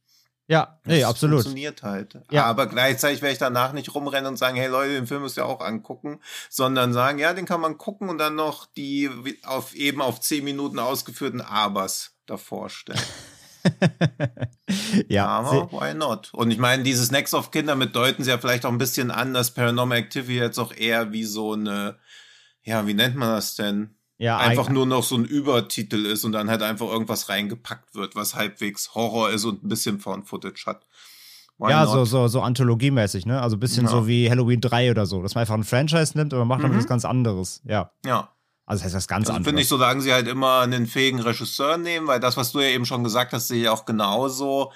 [0.49, 1.43] Ja, nee, das absolut.
[1.43, 2.19] funktioniert halt.
[2.31, 2.45] Ja.
[2.45, 5.47] Aber gleichzeitig werde ich danach nicht rumrennen und sagen, hey Leute, den Film müsst ihr
[5.47, 6.21] auch angucken,
[6.51, 9.09] sondern sagen, ja, den kann man gucken und dann noch die
[9.45, 13.01] auf eben auf zehn Minuten ausgeführten Abers davor stellen.
[15.09, 16.31] ja, aber why not?
[16.35, 19.11] Und ich meine, dieses Next of Kinder mit deuten sie ja vielleicht auch ein bisschen
[19.11, 21.99] an, dass Paranormal Activity jetzt auch eher wie so eine,
[22.63, 23.97] ja, wie nennt man das denn?
[24.19, 28.15] Ja, einfach nur noch so ein Übertitel ist und dann halt einfach irgendwas reingepackt wird,
[28.15, 30.87] was halbwegs Horror ist und ein bisschen Found-Footage hat.
[31.59, 33.41] Why ja, so, so, so anthologiemäßig, ne?
[33.41, 33.91] Also ein bisschen ja.
[33.91, 36.69] so wie Halloween 3 oder so, dass man einfach ein Franchise nimmt, aber macht mhm.
[36.69, 37.63] dann was ganz anderes.
[37.65, 37.93] Ja.
[38.05, 38.31] Ja.
[38.65, 39.49] Also das heißt was ganz also anderes.
[39.49, 42.69] Finde ich, solange sie halt immer einen fähigen Regisseur nehmen, weil das, was du ja
[42.69, 44.73] eben schon gesagt hast, sehe ich auch genauso.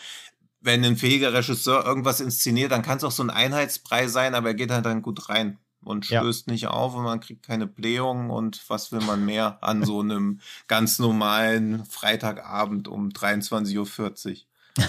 [0.60, 4.48] Wenn ein fähiger Regisseur irgendwas inszeniert, dann kann es auch so ein Einheitspreis sein, aber
[4.48, 6.52] er geht halt dann gut rein und stößt ja.
[6.52, 10.40] nicht auf und man kriegt keine Blähung und was will man mehr an so einem
[10.66, 14.44] ganz normalen Freitagabend um 23.40
[14.78, 14.84] Uhr.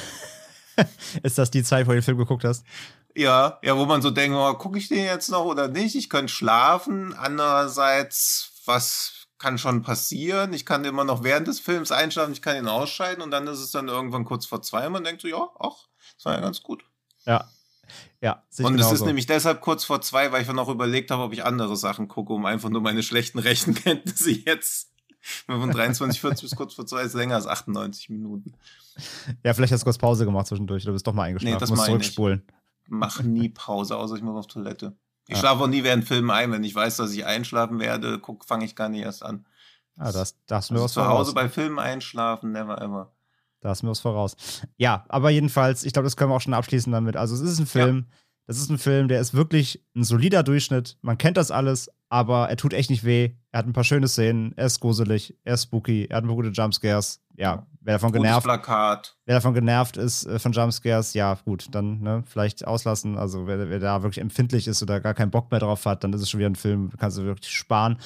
[1.24, 2.66] Ist das die Zeit, wo du den Film geguckt hast?
[3.16, 5.96] Ja, ja, wo man so denkt, oh, gucke ich den jetzt noch oder nicht?
[5.96, 7.16] Ich könnte schlafen.
[7.16, 10.54] Andererseits, was kann schon passieren?
[10.54, 13.60] Ich kann immer noch während des Films einschlafen, ich kann ihn ausschalten und dann ist
[13.60, 16.42] es dann irgendwann kurz vor zwei und man denkt so, ja, ach, das war ja
[16.42, 16.84] ganz gut.
[17.26, 17.48] Ja,
[18.22, 21.34] ja, und es ist nämlich deshalb kurz vor zwei, weil ich noch überlegt habe, ob
[21.34, 24.92] ich andere Sachen gucke, um einfach nur meine schlechten Rechenkenntnisse jetzt
[25.46, 28.54] von 23,40 bis kurz vor zwei ist länger als 98 Minuten.
[29.44, 31.54] Ja, vielleicht hast du kurz Pause gemacht zwischendurch, du bist doch mal eingeschlafen.
[31.54, 32.44] Nee, das musst zurückspulen.
[32.84, 34.96] Ich mach nie Pause, außer ich muss auf Toilette.
[35.28, 35.40] Ich ja.
[35.40, 36.52] schlafe auch nie während Filmen ein.
[36.52, 39.46] Wenn ich weiß, dass ich einschlafen werde, fange ich gar nicht erst an.
[39.98, 43.12] Ah, das, das mir also was Zu Hause bei Filmen einschlafen, never ever.
[43.68, 44.38] Da ist mir was voraus.
[44.78, 47.18] Ja, aber jedenfalls, ich glaube, das können wir auch schon abschließen damit.
[47.18, 48.06] Also, es ist ein Film.
[48.10, 48.18] Ja.
[48.48, 50.98] Das ist ein Film, der ist wirklich ein solider Durchschnitt.
[51.02, 53.32] Man kennt das alles, aber er tut echt nicht weh.
[53.52, 54.54] Er hat ein paar schöne Szenen.
[54.56, 55.36] Er ist gruselig.
[55.44, 56.06] Er ist spooky.
[56.10, 57.22] Er hat ein paar gute Jumpscares.
[57.38, 58.44] Ja, wer davon genervt.
[58.44, 59.16] Plakat.
[59.26, 63.16] Wer davon genervt ist äh, von Jumpscares, ja, gut, dann ne, vielleicht auslassen.
[63.16, 66.12] Also wer, wer, da wirklich empfindlich ist oder gar keinen Bock mehr drauf hat, dann
[66.14, 67.98] ist es schon wieder ein Film, kannst du wirklich sparen.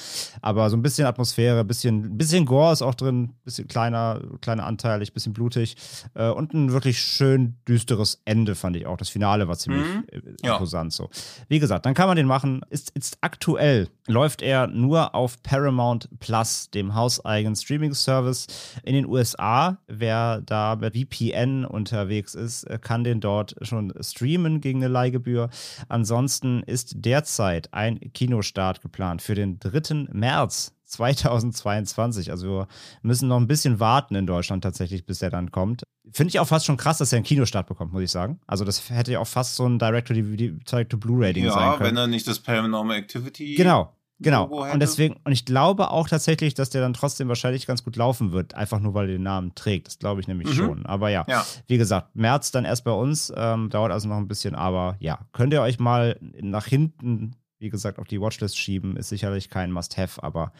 [0.42, 5.00] Aber so ein bisschen Atmosphäre, bisschen, bisschen Gore ist auch drin, bisschen kleiner, kleiner Anteil,
[5.00, 5.78] ein bisschen blutig.
[6.14, 8.98] Äh, und ein wirklich schön düsteres Ende, fand ich auch.
[8.98, 10.04] Das Finale war ziemlich mhm.
[10.12, 11.10] Äh, imposant so.
[11.48, 12.66] Wie gesagt, dann kann man den machen.
[12.70, 18.48] Ist, ist aktuell läuft er nur auf Paramount Plus, dem hauseigenen Streaming-Service
[18.84, 19.78] in den USA.
[19.88, 25.50] Wer da mit VPN unterwegs ist, äh, kann den dort schon streamen gegen eine Leihgebühr.
[25.90, 30.08] Ansonsten ist derzeit ein Kinostart geplant für den 3.
[30.12, 32.32] März 2022.
[32.32, 32.68] Also wir
[33.02, 35.84] müssen noch ein bisschen warten in Deutschland tatsächlich, bis der dann kommt.
[36.12, 38.40] Finde ich auch fast schon krass, dass er einen Kinostart bekommt, muss ich sagen.
[38.46, 41.80] Also das hätte ja auch fast so ein Direct-to-Blu-Rating ja, sein können.
[41.80, 43.96] Ja, wenn er nicht das Paranormal Activity genau.
[44.22, 44.46] Genau.
[44.46, 48.32] Und deswegen, und ich glaube auch tatsächlich, dass der dann trotzdem wahrscheinlich ganz gut laufen
[48.32, 49.88] wird, einfach nur weil er den Namen trägt.
[49.88, 50.54] Das glaube ich nämlich mhm.
[50.54, 50.86] schon.
[50.86, 54.28] Aber ja, ja, wie gesagt, März dann erst bei uns, ähm, dauert also noch ein
[54.28, 58.98] bisschen, aber ja, könnt ihr euch mal nach hinten wie gesagt, auf die Watchlist schieben.
[58.98, 60.52] Ist sicherlich kein Must-Have, aber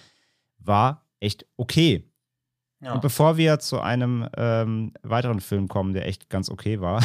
[0.59, 2.11] war echt okay.
[2.84, 2.93] Ja.
[2.93, 7.03] Und bevor wir zu einem ähm, weiteren Film kommen, der echt ganz okay war,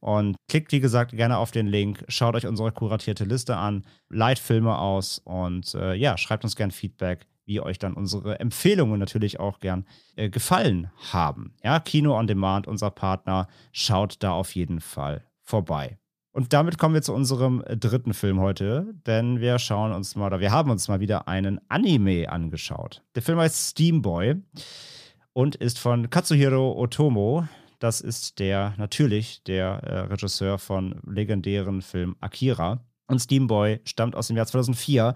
[0.00, 4.38] Und klickt, wie gesagt, gerne auf den Link, schaut euch unsere kuratierte Liste an, leiht
[4.38, 9.40] Filme aus und äh, ja, schreibt uns gerne Feedback wie euch dann unsere Empfehlungen natürlich
[9.40, 9.84] auch gern
[10.16, 11.54] äh, gefallen haben.
[11.62, 15.98] Ja, Kino on Demand, unser Partner, schaut da auf jeden Fall vorbei.
[16.34, 20.26] Und damit kommen wir zu unserem äh, dritten Film heute, denn wir schauen uns mal,
[20.26, 23.02] oder wir haben uns mal wieder einen Anime angeschaut.
[23.14, 24.42] Der Film heißt Steamboy
[25.32, 27.46] und ist von Katsuhiro Otomo.
[27.78, 32.80] Das ist der natürlich der äh, Regisseur von legendären Film Akira.
[33.06, 35.14] Und Steamboy stammt aus dem Jahr 2004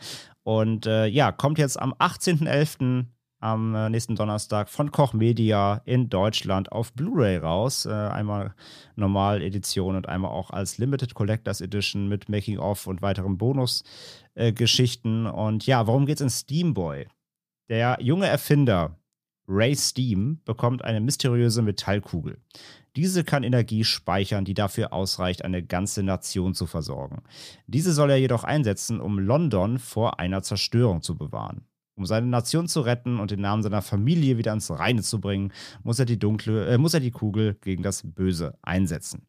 [0.49, 3.05] und äh, ja, kommt jetzt am 18.11.
[3.39, 7.85] am äh, nächsten Donnerstag von Koch Media in Deutschland auf Blu-ray raus.
[7.85, 8.55] Äh, einmal
[8.97, 15.27] Normal-Edition und einmal auch als Limited Collectors Edition mit Making-of und weiteren Bonusgeschichten.
[15.27, 17.07] und ja, worum geht es in Steamboy?
[17.69, 18.97] Der junge Erfinder
[19.47, 22.39] Ray Steam bekommt eine mysteriöse Metallkugel.
[22.99, 27.23] Diese kann Energie speichern, die dafür ausreicht, eine ganze Nation zu versorgen.
[27.69, 31.65] Diese soll er jedoch einsetzen, um London vor einer Zerstörung zu bewahren.
[31.95, 35.53] Um seine Nation zu retten und den Namen seiner Familie wieder ins Reine zu bringen,
[35.85, 39.29] muss er die dunkle, äh, muss er die Kugel gegen das Böse einsetzen.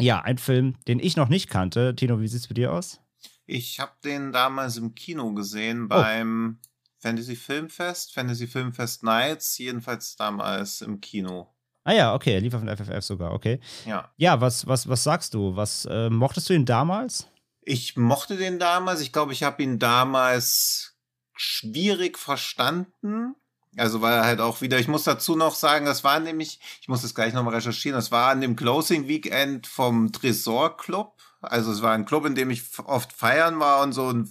[0.00, 1.94] Ja, ein Film, den ich noch nicht kannte.
[1.94, 3.00] Tino, wie sieht's bei dir aus?
[3.46, 5.90] Ich habe den damals im Kino gesehen oh.
[5.90, 6.68] beim oh.
[6.98, 11.53] Fantasy Filmfest, Fantasy Filmfest Nights, jedenfalls damals im Kino.
[11.84, 13.60] Ah ja, okay, er lief auf den FFF sogar, okay.
[13.84, 14.10] Ja.
[14.16, 15.54] Ja, was, was, was sagst du?
[15.54, 17.28] Was äh, mochtest du ihn damals?
[17.60, 19.00] Ich mochte den damals.
[19.00, 20.96] Ich glaube, ich habe ihn damals
[21.36, 23.34] schwierig verstanden.
[23.76, 26.88] Also war er halt auch wieder, ich muss dazu noch sagen, das war nämlich, ich
[26.88, 31.14] muss das gleich nochmal recherchieren, das war an dem Closing Weekend vom Tresor Club.
[31.50, 34.30] Also es war ein Club, in dem ich oft feiern war und so ein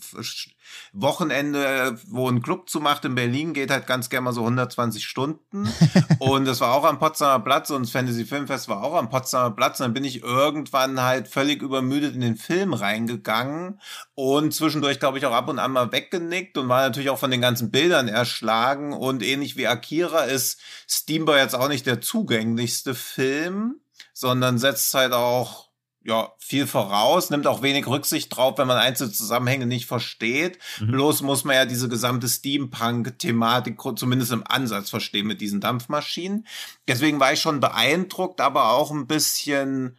[0.92, 5.68] Wochenende, wo ein Club zumacht in Berlin, geht halt ganz gerne mal so 120 Stunden.
[6.20, 9.56] und das war auch am Potsdamer Platz und das Fantasy Filmfest war auch am Potsdamer
[9.56, 9.80] Platz.
[9.80, 13.80] Und dann bin ich irgendwann halt völlig übermüdet in den Film reingegangen
[14.16, 17.32] und zwischendurch, glaube ich, auch ab und an mal weggenickt und war natürlich auch von
[17.32, 18.94] den ganzen Bildern erschlagen.
[18.94, 23.80] Und ähnlich wie Akira ist Steamboy jetzt auch nicht der zugänglichste Film,
[24.14, 25.73] sondern setzt halt auch
[26.06, 30.60] ja, viel voraus, nimmt auch wenig Rücksicht drauf, wenn man einzelne Zusammenhänge nicht versteht.
[30.80, 30.92] Mhm.
[30.92, 36.46] Bloß muss man ja diese gesamte Steampunk-Thematik zumindest im Ansatz verstehen mit diesen Dampfmaschinen.
[36.88, 39.98] Deswegen war ich schon beeindruckt, aber auch ein bisschen,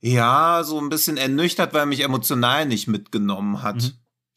[0.00, 3.76] ja, so ein bisschen ernüchtert, weil er mich emotional nicht mitgenommen hat.
[3.76, 3.92] Mhm.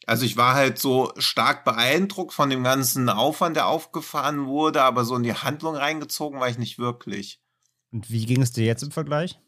[0.06, 5.04] Also ich war halt so stark beeindruckt von dem ganzen Aufwand, der aufgefahren wurde, aber
[5.04, 7.40] so in die Handlung reingezogen war ich nicht wirklich.
[7.92, 9.38] Und wie ging es dir jetzt im Vergleich?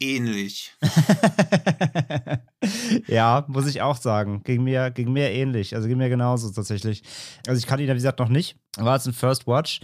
[0.00, 0.72] Ähnlich.
[3.06, 4.42] ja, muss ich auch sagen.
[4.42, 5.76] Ging mir, ging mir ähnlich.
[5.76, 7.02] Also ging mir genauso tatsächlich.
[7.46, 8.56] Also ich kannte ihn, wie gesagt, noch nicht.
[8.76, 9.80] War jetzt ein First Watch.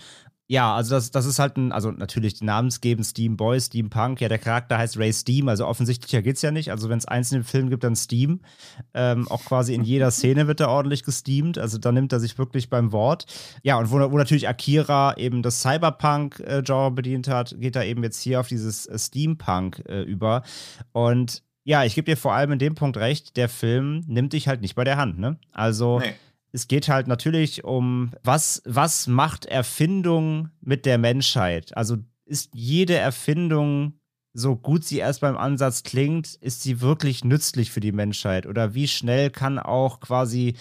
[0.49, 4.21] Ja, also das, das ist halt ein, also natürlich namensgebend Steam Boy, Steam Punk.
[4.21, 6.71] Ja, der Charakter heißt Ray Steam, also offensichtlicher geht's ja nicht.
[6.71, 8.41] Also wenn es einzelne Filme gibt, dann Steam.
[8.95, 11.59] Ähm, auch quasi in jeder Szene wird er ordentlich gesteamt.
[11.59, 13.27] Also da nimmt er sich wirklich beim Wort.
[13.65, 18.23] Ja, und wo, wo natürlich Akira eben das Cyberpunk-Genre bedient hat, geht er eben jetzt
[18.23, 20.43] hier auf dieses äh, Steampunk äh, über.
[20.93, 24.47] Und ja, ich gebe dir vor allem in dem Punkt recht, der Film nimmt dich
[24.47, 25.39] halt nicht bei der Hand, ne?
[25.51, 25.99] Also.
[25.99, 26.15] Nee
[26.57, 31.77] es geht halt natürlich um, was, was macht Erfindung mit der Menschheit?
[31.77, 34.01] Also ist jede Erfindung,
[34.33, 38.47] so gut sie erst beim Ansatz klingt, ist sie wirklich nützlich für die Menschheit?
[38.47, 40.55] Oder wie schnell kann auch quasi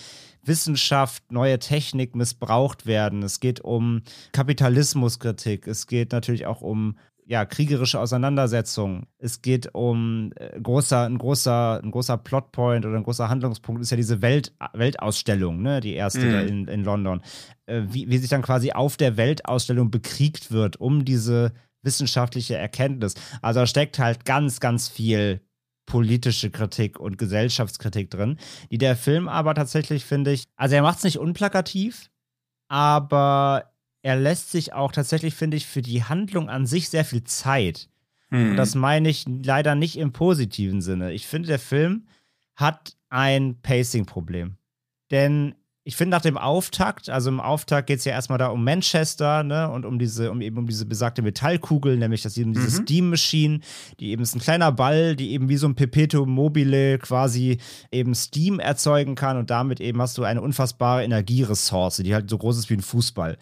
[0.43, 3.23] Wissenschaft, neue Technik missbraucht werden?
[3.23, 4.01] Es geht um
[4.33, 6.97] Kapitalismuskritik, es geht natürlich auch um
[7.27, 9.07] ja, kriegerische Auseinandersetzung.
[9.17, 13.89] Es geht um äh, großer, ein großer, ein großer Plotpoint oder ein großer Handlungspunkt ist
[13.89, 16.47] ja diese Welt, Weltausstellung, ne, die erste mhm.
[16.47, 17.21] in, in London.
[17.65, 23.15] Äh, wie, wie sich dann quasi auf der Weltausstellung bekriegt wird um diese wissenschaftliche Erkenntnis.
[23.41, 25.41] Also da steckt halt ganz, ganz viel
[25.85, 28.37] politische Kritik und Gesellschaftskritik drin,
[28.71, 32.09] die der Film aber tatsächlich, finde ich, also er macht es nicht unplakativ,
[32.67, 33.74] aber
[34.05, 37.89] er lässt sich auch tatsächlich, finde ich, für die Handlung an sich sehr viel Zeit.
[38.29, 38.51] Mhm.
[38.51, 41.11] Und das meine ich leider nicht im positiven Sinne.
[41.11, 42.05] Ich finde, der Film
[42.55, 44.57] hat ein Pacing-Problem.
[45.09, 45.55] Denn
[45.87, 49.43] ich finde nach dem Auftakt, also im Auftakt geht es ja erstmal da um Manchester,
[49.43, 52.83] ne, und um diese, um eben um diese besagte Metallkugel, nämlich das eben diese mhm.
[52.83, 53.59] Steam Machine,
[53.99, 57.59] die eben ist ein kleiner Ball, die eben wie so ein Perpetuum mobile quasi
[57.91, 62.39] eben Steam erzeugen kann und damit eben hast du eine unfassbare Energieressource, die halt so
[62.39, 63.37] groß ist wie ein Fußball.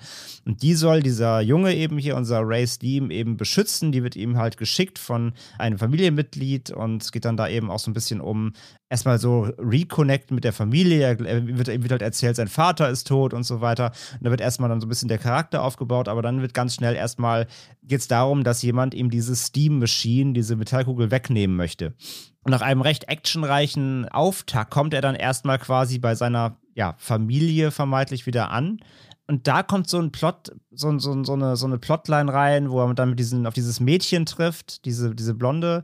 [0.45, 3.93] Und die soll dieser Junge eben hier, unser Ray Steam, eben beschützen.
[3.93, 7.79] Die wird ihm halt geschickt von einem Familienmitglied und es geht dann da eben auch
[7.79, 8.51] so ein bisschen um
[8.93, 11.01] erstmal so reconnecten mit der Familie.
[11.01, 13.91] Er wird, wird halt erzählt, sein Vater ist tot und so weiter.
[14.13, 16.75] Und da wird erstmal dann so ein bisschen der Charakter aufgebaut, aber dann wird ganz
[16.75, 17.47] schnell erstmal
[17.81, 21.95] geht es darum, dass jemand ihm diese Steam Machine, diese Metallkugel wegnehmen möchte.
[22.43, 27.71] Und nach einem recht actionreichen Auftakt kommt er dann erstmal quasi bei seiner ja, Familie
[27.71, 28.79] vermeintlich wieder an.
[29.25, 32.79] Und da kommt so ein Plot, so, so, so, eine, so eine Plotline rein, wo
[32.79, 35.83] er dann mit diesen, auf dieses Mädchen trifft, diese, diese Blonde,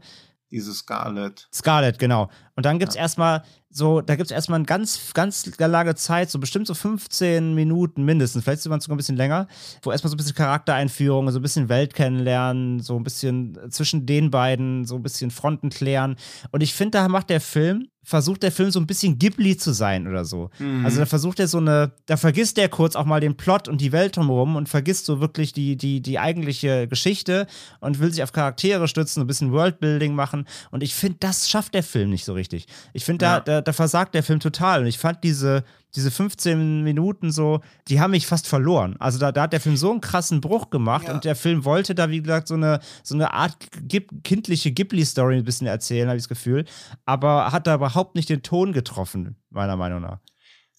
[0.52, 1.47] diese Scarlet.
[1.54, 2.30] Scarlet, genau.
[2.56, 3.02] Und dann gibt es ja.
[3.02, 7.54] erstmal so, da gibt es erstmal eine ganz, ganz lange Zeit, so bestimmt so 15
[7.54, 9.47] Minuten mindestens, vielleicht sogar ein bisschen länger,
[9.84, 14.08] wo erstmal so ein bisschen Charaktereinführung, so ein bisschen Welt kennenlernen, so ein bisschen zwischen
[14.08, 16.16] den beiden, so ein bisschen Fronten klären.
[16.52, 19.72] Und ich finde, da macht der Film versucht der Film so ein bisschen Ghibli zu
[19.72, 20.49] sein oder so.
[20.57, 20.84] Mhm.
[20.84, 23.82] Also da versucht er so eine, da vergisst er kurz auch mal den Plot und
[23.82, 27.45] die Welt drumherum und vergisst so wirklich die, die, die eigentliche Geschichte
[27.82, 30.47] und will sich auf Charaktere stützen, ein bisschen Worldbuilding machen.
[30.72, 32.66] Und ich finde, das schafft der Film nicht so richtig.
[32.93, 33.39] Ich finde, da, ja.
[33.41, 34.82] da, da versagt der Film total.
[34.82, 35.64] Und ich fand diese,
[35.95, 38.95] diese 15 Minuten so, die haben mich fast verloren.
[38.99, 41.13] Also da, da hat der Film so einen krassen Bruch gemacht ja.
[41.13, 43.55] und der Film wollte da, wie gesagt, so eine, so eine Art
[44.23, 46.65] kindliche Ghibli-Story ein bisschen erzählen, habe ich das Gefühl.
[47.05, 50.19] Aber hat da überhaupt nicht den Ton getroffen, meiner Meinung nach.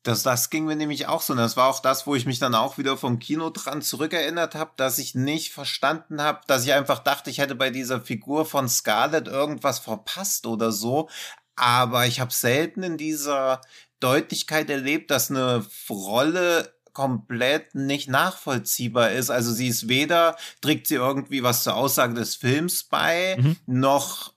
[0.03, 1.35] Das, das ging mir nämlich auch so.
[1.35, 4.55] Und das war auch das, wo ich mich dann auch wieder vom Kino dran zurückerinnert
[4.55, 8.47] habe, dass ich nicht verstanden habe, dass ich einfach dachte, ich hätte bei dieser Figur
[8.47, 11.11] von Scarlett irgendwas verpasst oder so.
[11.55, 13.61] Aber ich habe selten in dieser
[14.01, 19.31] Deutlichkeit erlebt, dass eine Rolle komplett nicht nachvollziehbar ist.
[19.31, 23.57] Also sie ist weder, trägt sie irgendwie was zur Aussage des Films bei, mhm.
[23.67, 24.33] noch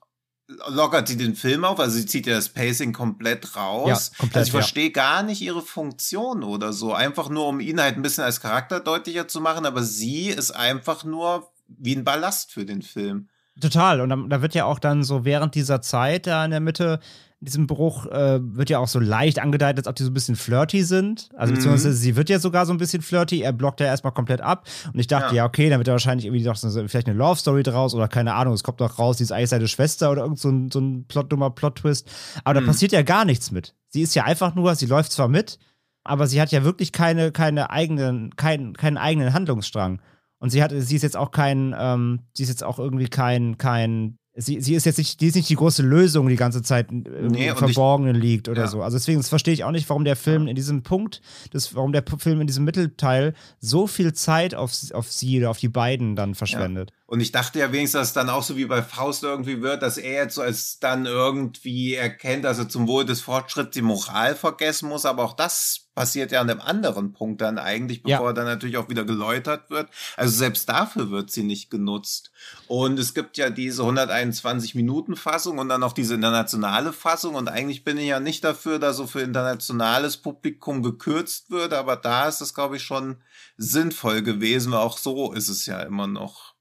[0.68, 4.10] lockert sie den Film auf, also sie zieht ja das Pacing komplett raus.
[4.12, 4.60] Ja, komplett, also ich ja.
[4.60, 6.92] verstehe gar nicht ihre Funktion oder so.
[6.92, 10.50] Einfach nur, um ihn halt ein bisschen als Charakter deutlicher zu machen, aber sie ist
[10.50, 13.28] einfach nur wie ein Ballast für den Film.
[13.60, 14.00] Total.
[14.00, 17.00] Und da, wird ja auch dann so während dieser Zeit da in der Mitte
[17.44, 20.36] diesem Bruch äh, wird ja auch so leicht angedeutet, als ob die so ein bisschen
[20.36, 21.28] flirty sind.
[21.36, 21.56] Also mhm.
[21.56, 23.40] beziehungsweise sie wird ja sogar so ein bisschen flirty.
[23.40, 24.66] Er blockt ja erstmal komplett ab.
[24.92, 27.16] Und ich dachte, ja, ja okay, dann wird er wahrscheinlich irgendwie doch so, vielleicht eine
[27.16, 30.10] Love Story draus oder keine Ahnung, es kommt doch raus, sie ist eigentlich seine Schwester
[30.10, 32.10] oder irgend so ein, so ein Plot, dummer Plot-Twist.
[32.44, 32.64] Aber mhm.
[32.64, 33.74] da passiert ja gar nichts mit.
[33.88, 35.58] Sie ist ja einfach nur, sie läuft zwar mit,
[36.04, 40.00] aber sie hat ja wirklich keine, keine eigenen, keinen, keinen eigenen Handlungsstrang.
[40.38, 43.56] Und sie hat, sie ist jetzt auch kein, ähm, sie ist jetzt auch irgendwie kein,
[43.56, 46.90] kein sie, sie ist jetzt nicht, die ist nicht die große Lösung, die ganze Zeit
[46.90, 48.68] im nee, Verborgenen ich, liegt oder ja.
[48.68, 48.82] so.
[48.82, 51.20] Also deswegen verstehe ich auch nicht, warum der Film in diesem Punkt,
[51.52, 55.58] das, warum der Film in diesem Mittelteil so viel Zeit auf, auf sie oder auf
[55.58, 56.90] die beiden dann verschwendet.
[56.90, 56.96] Ja.
[57.06, 59.82] Und ich dachte ja wenigstens, dass es dann auch so wie bei Faust irgendwie wird,
[59.82, 63.82] dass er jetzt so als dann irgendwie erkennt, dass er zum Wohl des Fortschritts die
[63.82, 65.04] Moral vergessen muss.
[65.04, 68.30] Aber auch das passiert ja an einem anderen Punkt dann eigentlich, bevor ja.
[68.30, 69.90] er dann natürlich auch wieder geläutert wird.
[70.16, 72.30] Also selbst dafür wird sie nicht genutzt.
[72.68, 77.34] Und es gibt ja diese 121 Minuten Fassung und dann noch diese internationale Fassung.
[77.34, 81.74] Und eigentlich bin ich ja nicht dafür, dass so für internationales Publikum gekürzt wird.
[81.74, 83.18] Aber da ist es, glaube ich, schon
[83.58, 84.72] sinnvoll gewesen.
[84.72, 86.53] Auch so ist es ja immer noch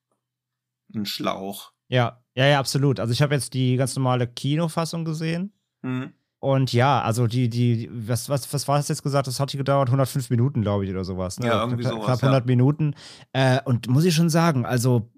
[0.96, 1.72] ein Schlauch.
[1.88, 3.00] Ja, ja, ja, absolut.
[3.00, 5.54] Also ich habe jetzt die ganz normale Kinofassung gesehen.
[5.82, 6.14] Mhm.
[6.39, 9.28] Und ja, also die, die, was, was, was war das jetzt gesagt?
[9.28, 11.39] Das hat hier gedauert 105 Minuten, glaube ich, oder sowas.
[11.39, 11.48] Ne?
[11.48, 12.04] Ja, irgendwie sowas.
[12.04, 12.46] Knapp 100 ja.
[12.46, 12.96] Minuten.
[13.32, 15.10] Äh, und muss ich schon sagen, also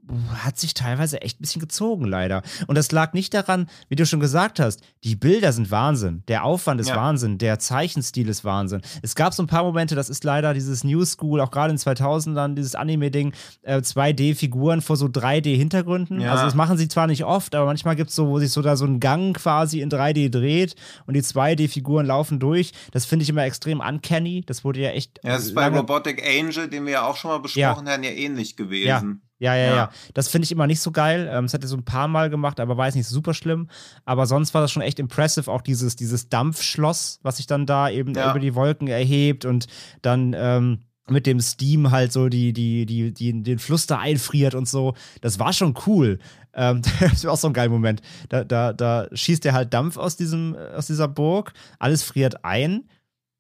[0.44, 2.44] hat sich teilweise echt ein bisschen gezogen, leider.
[2.68, 6.44] Und das lag nicht daran, wie du schon gesagt hast, die Bilder sind Wahnsinn, der
[6.44, 6.96] Aufwand ist ja.
[6.96, 8.82] Wahnsinn, der Zeichenstil ist Wahnsinn.
[9.02, 11.78] Es gab so ein paar Momente, das ist leider dieses New School, auch gerade in
[11.78, 13.34] 2000ern, dieses Anime-Ding,
[13.64, 16.22] äh, 2D-Figuren vor so 3D-Hintergründen.
[16.22, 16.32] Ja.
[16.32, 18.62] Also das machen sie zwar nicht oft, aber manchmal gibt es so, wo sich so
[18.62, 20.76] da so ein Gang quasi in 3D dreht
[21.08, 22.72] und die 2D-Figuren laufen durch.
[22.92, 24.44] Das finde ich immer extrem uncanny.
[24.46, 25.20] Das wurde ja echt.
[25.24, 27.94] Ja, das ist bei Robotic Angel, den wir ja auch schon mal besprochen ja.
[27.94, 28.86] haben, ja ähnlich gewesen.
[28.88, 29.26] Ja.
[29.46, 29.76] Ja, ja, ja.
[29.76, 29.90] ja.
[30.14, 31.30] Das finde ich immer nicht so geil.
[31.32, 33.70] Ähm, das hat er so ein paar Mal gemacht, aber war jetzt nicht super schlimm.
[34.04, 35.52] Aber sonst war das schon echt impressive.
[35.52, 38.32] Auch dieses, dieses Dampfschloss, was sich dann da eben ja.
[38.32, 39.68] über die Wolken erhebt und
[40.02, 44.56] dann ähm, mit dem Steam halt so die, die, die, die, den Fluss da einfriert
[44.56, 44.96] und so.
[45.22, 46.18] Das war schon cool.
[46.54, 48.02] Ähm, das war auch so ein geiler Moment.
[48.30, 52.82] Da, da, da schießt er halt Dampf aus, diesem, aus dieser Burg, alles friert ein.
[52.82, 52.90] Und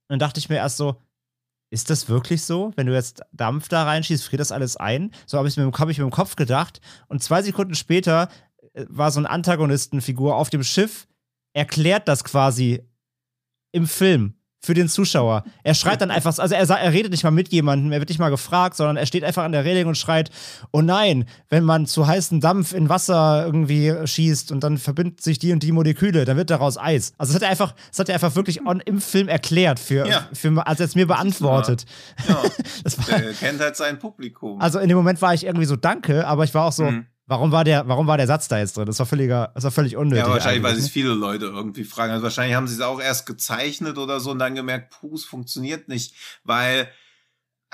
[0.09, 1.01] dann dachte ich mir erst so,
[1.69, 2.71] ist das wirklich so?
[2.75, 5.11] Wenn du jetzt Dampf da reinschießt, friert das alles ein?
[5.25, 6.79] So habe ich mir hab ich mit dem Kopf gedacht.
[7.07, 8.29] Und zwei Sekunden später
[8.73, 11.07] äh, war so eine Antagonistenfigur auf dem Schiff,
[11.53, 12.83] erklärt das quasi
[13.71, 14.35] im Film
[14.65, 15.43] für den Zuschauer.
[15.63, 18.19] Er schreit dann einfach, also er, er redet nicht mal mit jemandem, er wird nicht
[18.19, 20.31] mal gefragt, sondern er steht einfach an der Reling und schreit,
[20.71, 25.39] oh nein, wenn man zu heißen Dampf in Wasser irgendwie schießt und dann verbindet sich
[25.39, 27.13] die und die Moleküle, dann wird daraus Eis.
[27.17, 30.07] Also das hat er einfach, das hat er einfach wirklich on, im Film erklärt, für,
[30.07, 30.27] ja.
[30.33, 31.85] für, als er es mir beantwortet.
[32.27, 32.41] Ja,
[32.83, 34.59] das war, er kennt halt sein Publikum.
[34.59, 37.05] Also in dem Moment war ich irgendwie so, danke, aber ich war auch so, mhm.
[37.27, 38.85] Warum war, der, warum war der Satz da jetzt drin?
[38.85, 40.23] Das war, völliger, das war völlig unnötig.
[40.23, 42.11] Ja, wahrscheinlich, weil sich viele Leute irgendwie fragen.
[42.11, 45.25] Also wahrscheinlich haben sie es auch erst gezeichnet oder so und dann gemerkt, puh, es
[45.25, 46.13] funktioniert nicht.
[46.43, 46.87] Weil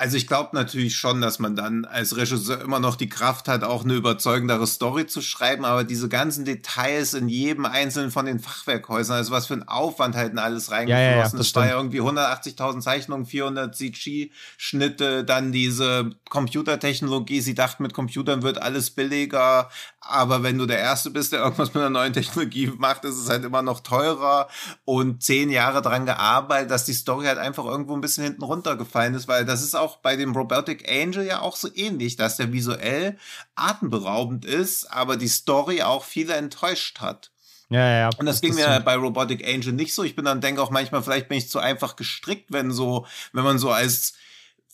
[0.01, 3.63] also ich glaube natürlich schon, dass man dann als Regisseur immer noch die Kraft hat,
[3.63, 8.39] auch eine überzeugendere Story zu schreiben, aber diese ganzen Details in jedem einzelnen von den
[8.39, 11.55] Fachwerkhäusern, also was für ein Aufwand halt in alles reingeflossen ja, ja, ja, das ist.
[11.55, 18.89] war irgendwie 180.000 Zeichnungen, 400 CG-Schnitte, dann diese Computertechnologie, sie dachten, mit Computern wird alles
[18.89, 23.17] billiger, aber wenn du der Erste bist, der irgendwas mit einer neuen Technologie macht, ist
[23.17, 24.47] es halt immer noch teurer
[24.83, 29.13] und zehn Jahre dran gearbeitet, dass die Story halt einfach irgendwo ein bisschen hinten runtergefallen
[29.13, 32.51] ist, weil das ist auch bei dem Robotic Angel ja auch so ähnlich, dass der
[32.51, 33.17] visuell
[33.55, 37.31] atemberaubend ist, aber die Story auch viele enttäuscht hat.
[37.69, 38.09] Ja, ja.
[38.17, 38.83] Und das, das ging mir so.
[38.83, 40.03] bei Robotic Angel nicht so.
[40.03, 43.45] Ich bin dann denke auch manchmal, vielleicht bin ich zu einfach gestrickt, wenn so, wenn
[43.45, 44.13] man so als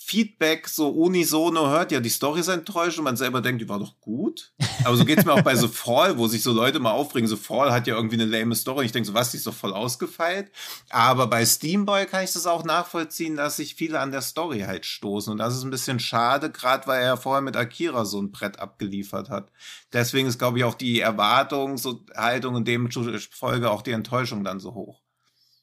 [0.07, 3.77] Feedback so unisono hört, ja, die Story ist enttäuscht und man selber denkt, die war
[3.77, 4.53] doch gut.
[4.85, 7.27] Aber so geht's mir auch bei The Fall, wo sich so Leute mal aufregen.
[7.27, 8.85] The Fall hat ja irgendwie eine lame Story.
[8.85, 10.49] Ich denke so, was, die ist doch voll ausgefeilt.
[10.89, 14.85] Aber bei Steamboy kann ich das auch nachvollziehen, dass sich viele an der Story halt
[14.85, 15.29] stoßen.
[15.29, 18.59] Und das ist ein bisschen schade, gerade weil er vorher mit Akira so ein Brett
[18.59, 19.51] abgeliefert hat.
[19.91, 22.89] Deswegen ist, glaube ich, auch die Erwartungshaltung in dem
[23.31, 25.01] Folge auch die Enttäuschung dann so hoch.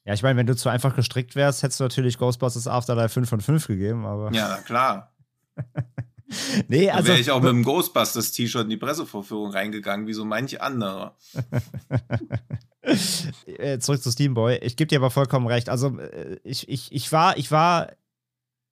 [0.05, 3.27] Ja, ich meine, wenn du zu einfach gestrickt wärst, hättest du natürlich Ghostbusters Afterlife 5
[3.27, 4.31] von 5 gegeben, aber.
[4.33, 5.11] Ja, klar.
[6.67, 7.07] nee, also.
[7.07, 11.15] wäre ich auch mit dem Ghostbusters T-Shirt in die Pressevorführung reingegangen, wie so manch anderer.
[13.47, 14.57] Äh, zurück zu Steamboy.
[14.57, 15.69] Ich gebe dir aber vollkommen recht.
[15.69, 17.93] Also, äh, ich, ich, ich war, ich war,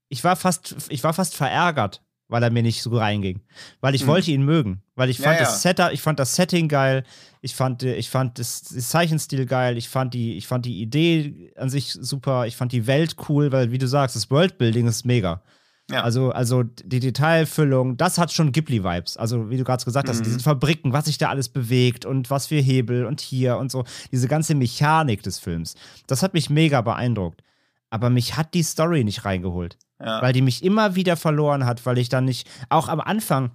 [0.07, 2.03] ich war fast, ich war fast verärgert,
[2.33, 3.41] weil er mir nicht so reinging.
[3.79, 4.07] Weil ich hm.
[4.07, 4.81] wollte ihn mögen.
[4.95, 7.03] Weil ich fand ja, das Setup, ich fand das Setting geil,
[7.41, 11.53] ich fand, ich fand das, das, Zeichenstil geil, ich fand die, ich fand die Idee
[11.55, 15.05] an sich super, ich fand die Welt cool, weil, wie du sagst, das Worldbuilding ist
[15.05, 15.43] mega.
[15.91, 16.01] Ja.
[16.01, 19.15] Also, also die Detailfüllung, das hat schon Ghibli-Vibes.
[19.15, 20.23] Also, wie du gerade gesagt hast, mhm.
[20.23, 23.83] diese Fabriken, was sich da alles bewegt und was für Hebel und hier und so.
[24.11, 25.75] Diese ganze Mechanik des Films.
[26.07, 27.43] Das hat mich mega beeindruckt.
[27.91, 29.77] Aber mich hat die Story nicht reingeholt.
[30.03, 30.21] Ja.
[30.21, 33.51] Weil die mich immer wieder verloren hat, weil ich dann nicht, auch am Anfang,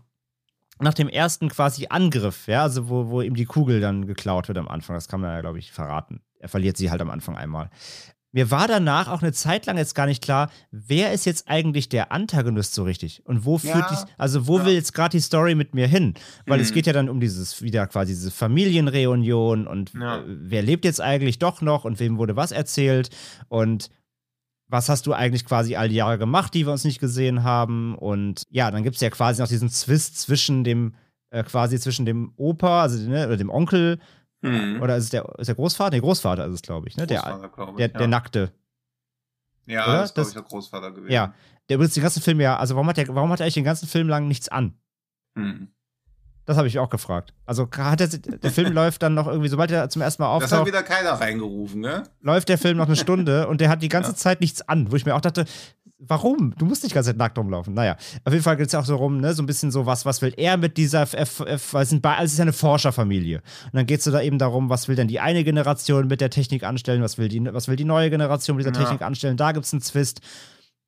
[0.80, 4.59] nach dem ersten quasi Angriff, ja, also wo, wo ihm die Kugel dann geklaut wird
[4.59, 6.20] am Anfang, das kann man ja, glaube ich, verraten.
[6.38, 7.70] Er verliert sie halt am Anfang einmal.
[8.30, 11.88] Mir war danach auch eine Zeit lang jetzt gar nicht klar, wer ist jetzt eigentlich
[11.88, 13.24] der Antagonist so richtig?
[13.24, 14.66] Und wo führt ja, die, also wo ja.
[14.66, 16.12] will jetzt gerade die Story mit mir hin?
[16.46, 16.64] Weil mhm.
[16.64, 20.22] es geht ja dann um dieses, wieder quasi diese Familienreunion und ja.
[20.26, 23.09] wer lebt jetzt eigentlich doch noch und wem wurde was erzählt
[23.49, 23.88] und
[24.68, 27.96] was hast du eigentlich quasi all die Jahre gemacht, die wir uns nicht gesehen haben?
[27.96, 30.94] Und ja, dann gibt es ja quasi noch diesen Zwist zwischen dem
[31.30, 33.98] äh, quasi zwischen dem Opa, also ne, oder dem Onkel,
[34.40, 34.80] Mhm.
[34.80, 35.90] oder ist es der, ist der Großvater?
[35.90, 37.06] Der Großvater ist es, glaube ich, ne?
[37.06, 37.98] Der, glaub ich, der, ja.
[37.98, 38.52] der Nackte.
[39.66, 39.98] Ja, oder?
[39.98, 41.12] das ist, glaube ich, der Großvater gewesen.
[41.12, 41.34] Ja.
[41.68, 43.64] Der übrigens den ganzen Film ja, also warum hat der, warum hat er eigentlich den
[43.64, 44.78] ganzen Film lang nichts an?
[45.34, 45.68] Mhm.
[46.49, 47.34] Das habe ich auch gefragt.
[47.44, 50.51] Also hat er, der Film läuft dann noch irgendwie, sobald er zum ersten Mal Das
[50.51, 52.05] hat auftaucht, wieder keiner reingerufen, ne?
[52.22, 54.16] läuft der Film noch eine Stunde und der hat die ganze Ja.
[54.16, 55.44] Zeit nichts an, wo ich mir auch dachte,
[55.99, 56.55] warum?
[56.57, 57.74] Du musst nicht Zeit nackt rumlaufen.
[57.74, 59.84] Naja, auf jeden Fall geht es ja auch so rum, ne, so ein bisschen so,
[59.84, 61.92] was, was will er mit dieser, F weil es
[62.32, 63.42] ist ja eine Forscherfamilie.
[63.66, 66.22] Und dann geht es so da eben darum, was will denn die eine Generation mit
[66.22, 68.84] der Technik anstellen, was will die, was will die neue Generation mit dieser Ja.
[68.84, 69.36] Technik anstellen.
[69.36, 70.22] Da gibt es einen Zwist.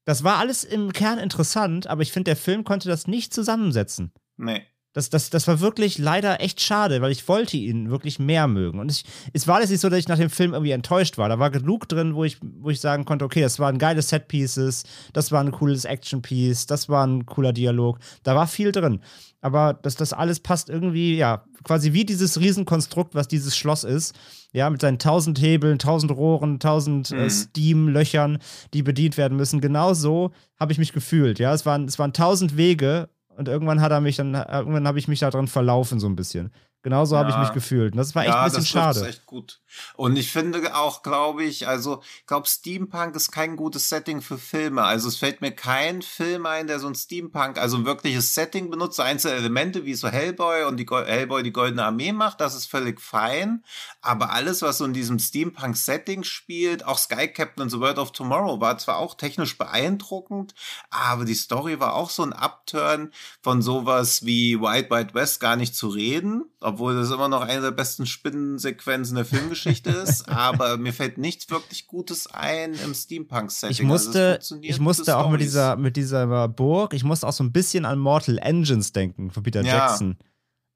[0.06, 4.12] Das war alles im Kern interessant, aber ich finde, der Film konnte das nicht zusammensetzen.
[4.38, 4.62] Nee.
[4.92, 8.80] Das, das, das war wirklich leider echt schade, weil ich wollte ihn wirklich mehr mögen.
[8.80, 11.28] Und ich, es war jetzt nicht so, dass ich nach dem Film irgendwie enttäuscht war.
[11.28, 14.82] Da war genug drin, wo ich, wo ich sagen konnte, okay, das waren geile Set-Pieces,
[15.12, 18.00] das war ein cooles Action-Piece, das war ein cooler Dialog.
[18.24, 19.00] Da war viel drin.
[19.40, 24.14] Aber das, das alles passt irgendwie, ja, quasi wie dieses Riesenkonstrukt, was dieses Schloss ist.
[24.52, 27.30] Ja, mit seinen tausend Hebeln, tausend Rohren, tausend äh, Mhm.
[27.30, 28.38] Steam-Löchern,
[28.74, 29.60] die bedient werden müssen.
[29.60, 31.38] Genau so habe ich mich gefühlt.
[31.38, 33.08] Ja, es waren, es waren tausend Wege
[33.40, 36.14] und irgendwann hat er mich dann, irgendwann habe ich mich da drin verlaufen, so ein
[36.14, 36.52] bisschen.
[36.82, 37.42] Genauso habe ich Ja.
[37.42, 37.92] mich gefühlt.
[37.92, 39.06] Und das war echt ja, ein bisschen das schade.
[39.08, 39.60] echt gut.
[39.96, 44.38] Und ich finde auch, glaube ich, also, ich glaube, Steampunk ist kein gutes Setting für
[44.38, 44.82] Filme.
[44.82, 48.70] Also, es fällt mir kein Film ein, der so ein Steampunk, also ein wirkliches Setting
[48.70, 52.40] benutzt, so einzelne Elemente, wie so Hellboy und die Go Hellboy die Goldene Armee macht,
[52.40, 53.62] das ist völlig fein.
[54.00, 58.12] Aber alles, was so in diesem Steampunk-Setting spielt, auch Sky Captain und The World of
[58.12, 60.54] Tomorrow war zwar auch technisch beeindruckend,
[60.90, 63.12] aber die Story war auch so ein Upturn
[63.42, 67.60] von sowas wie Wild Wild West gar nicht zu reden, obwohl das immer noch eine
[67.60, 70.28] der besten Spinnensequenzen der Filmgeschichte ist.
[70.30, 73.72] aber mir fällt nichts wirklich Gutes ein im Steampunk-Setting.
[73.72, 77.26] Ich musste, Also es funktioniert ich musste auch mit dieser, mit dieser Burg, ich musste
[77.28, 79.88] auch so ein bisschen an Mortal Engines denken von Peter Ja.
[79.88, 80.16] Jackson.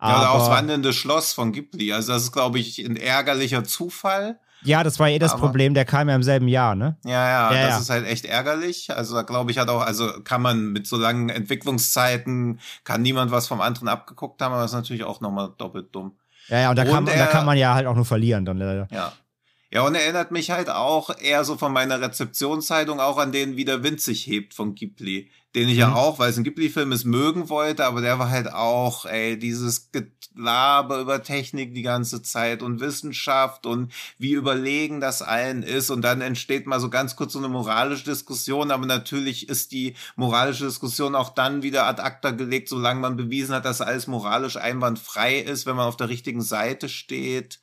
[0.03, 1.93] Ja, oder auch das Aber, wandelnde Schloss von Ghibli.
[1.93, 4.39] Also das ist, glaube ich, ein ärgerlicher Zufall.
[4.65, 6.97] Ja, das war eh das Aber- Problem, der kam ja im selben Jahr, ne?
[7.05, 7.79] Ja, ja, Ja, das ja.
[7.79, 8.91] ist halt echt ärgerlich.
[8.95, 13.31] Also da glaube ich hat auch, also kann man mit so langen Entwicklungszeiten, kann niemand
[13.31, 16.13] was vom anderen abgeguckt haben, aber das ist natürlich auch nochmal doppelt dumm.
[16.49, 18.05] Ja, ja, und da, Und kann, man- da er- kann man ja halt auch nur
[18.05, 18.87] verlieren dann leider.
[18.91, 19.13] Ja.
[19.75, 23.65] Ja, und erinnert mich halt auch eher so von meiner Rezeptionshaltung auch an den wie
[23.65, 25.31] der Wind sich hebt von Ghibli.
[25.57, 25.95] Den ich ja Mhm.
[25.95, 29.91] auch, weil es ein Ghibli-Film ist, mögen wollte, aber der war halt auch, ey, dieses
[29.91, 36.03] Gelaber über Technik die ganze Zeit und Wissenschaft und wie überlegen das allen ist und
[36.03, 40.67] dann entsteht mal so ganz kurz so eine moralische Diskussion, aber natürlich ist die moralische
[40.67, 45.39] Diskussion auch dann wieder ad acta gelegt, solange man bewiesen hat, dass alles moralisch einwandfrei
[45.39, 47.59] ist, wenn man auf der richtigen Seite steht.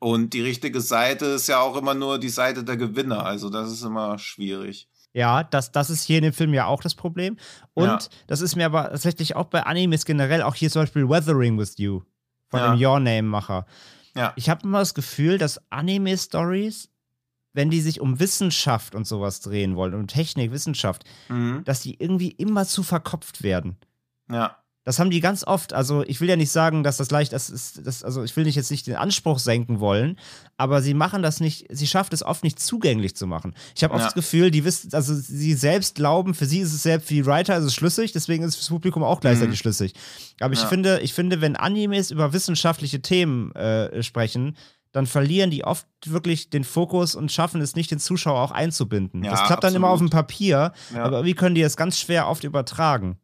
[0.00, 3.24] Und die richtige Seite ist ja auch immer nur die Seite der Gewinner.
[3.24, 4.88] Also das ist immer schwierig.
[5.12, 7.36] Ja, das, das ist hier in dem Film ja auch das Problem.
[7.74, 7.98] Und Ja.
[8.26, 11.74] das ist mir aber tatsächlich auch bei Animes generell, auch hier zum Beispiel Weathering with
[11.78, 12.00] You
[12.48, 12.74] von Ja.
[12.74, 13.66] dem Your Name-Macher.
[14.16, 14.32] Ja.
[14.36, 16.88] Ich habe immer das Gefühl, dass Anime-Stories,
[17.52, 21.62] wenn die sich um Wissenschaft und sowas drehen wollen, um Technik, Wissenschaft, Mhm.
[21.64, 23.76] dass die irgendwie immer zu verkopft werden.
[24.30, 24.56] Ja.
[24.90, 25.72] Das haben die ganz oft.
[25.72, 27.86] Also, ich will ja nicht sagen, dass das leicht das ist.
[27.86, 30.18] Das, also, ich will nicht jetzt nicht den Anspruch senken wollen,
[30.56, 33.54] aber sie machen das nicht, sie schafft es oft nicht zugänglich zu machen.
[33.76, 34.06] Ich habe oft Ja.
[34.08, 37.24] das Gefühl, die wissen, also sie selbst glauben, für sie ist es selbst, für die
[37.24, 39.62] Writer ist es schlüssig, deswegen ist es fürs Publikum auch gleichzeitig Mhm.
[39.62, 39.94] schlüssig.
[40.40, 40.66] Aber ich Ja.
[40.66, 44.56] finde, ich finde, wenn Animes über wissenschaftliche Themen äh, sprechen,
[44.90, 49.22] dann verlieren die oft wirklich den Fokus und schaffen es nicht, den Zuschauer auch einzubinden.
[49.22, 50.26] Ja, das klappt dann immer auf dem absolut.
[50.26, 53.16] Papier, aber wie können die es ganz schwer oft übertragen?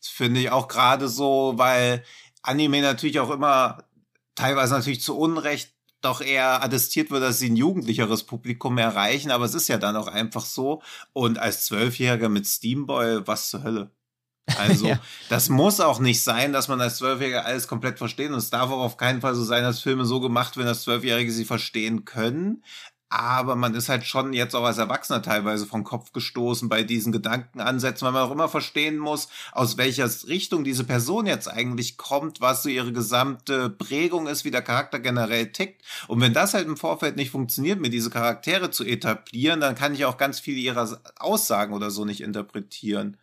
[0.00, 2.04] Das finde ich auch gerade so, weil
[2.42, 3.84] Anime natürlich auch immer
[4.34, 5.72] teilweise natürlich zu Unrecht
[6.02, 9.96] doch eher attestiert wird, dass sie ein jugendlicheres Publikum erreichen, aber es ist ja dann
[9.96, 10.82] auch einfach so.
[11.12, 13.90] Und als Zwölfjähriger mit Steamboy, was zur Hölle?
[14.58, 15.00] Also, Ja.
[15.28, 18.30] das muss auch nicht sein, dass man als Zwölfjähriger alles komplett versteht.
[18.30, 20.82] Und es darf auch auf keinen Fall so sein, dass Filme so gemacht werden, dass
[20.82, 22.62] Zwölfjährige sie verstehen können.
[23.08, 27.12] Aber man ist halt schon jetzt auch als Erwachsener teilweise vom Kopf gestoßen bei diesen
[27.12, 32.40] Gedankenansätzen, weil man auch immer verstehen muss, aus welcher Richtung diese Person jetzt eigentlich kommt,
[32.40, 35.82] was so ihre gesamte Prägung ist, wie der Charakter generell tickt.
[36.08, 39.94] Und wenn das halt im Vorfeld nicht funktioniert, mir diese Charaktere zu etablieren, dann kann
[39.94, 43.16] ich auch ganz viele ihrer Aussagen oder so nicht interpretieren.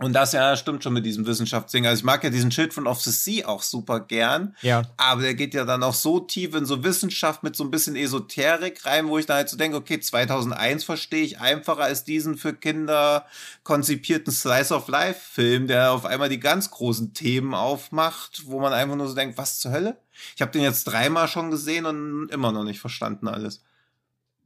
[0.00, 1.84] Und das ja stimmt schon mit diesem Wissenschaftsding.
[1.84, 4.54] Also ich mag ja diesen Children of the Sea auch super gern.
[4.62, 4.82] Ja.
[4.96, 7.96] Aber der geht ja dann auch so tief in so Wissenschaft mit so ein bisschen
[7.96, 12.36] Esoterik rein, wo ich dann halt so denke, okay, 2001 verstehe ich einfacher als diesen
[12.36, 13.26] für Kinder
[13.64, 18.72] konzipierten Slice of Life Film, der auf einmal die ganz großen Themen aufmacht, wo man
[18.72, 19.96] einfach nur so denkt, was zur Hölle?
[20.36, 23.64] Ich habe den jetzt dreimal schon gesehen und immer noch nicht verstanden alles.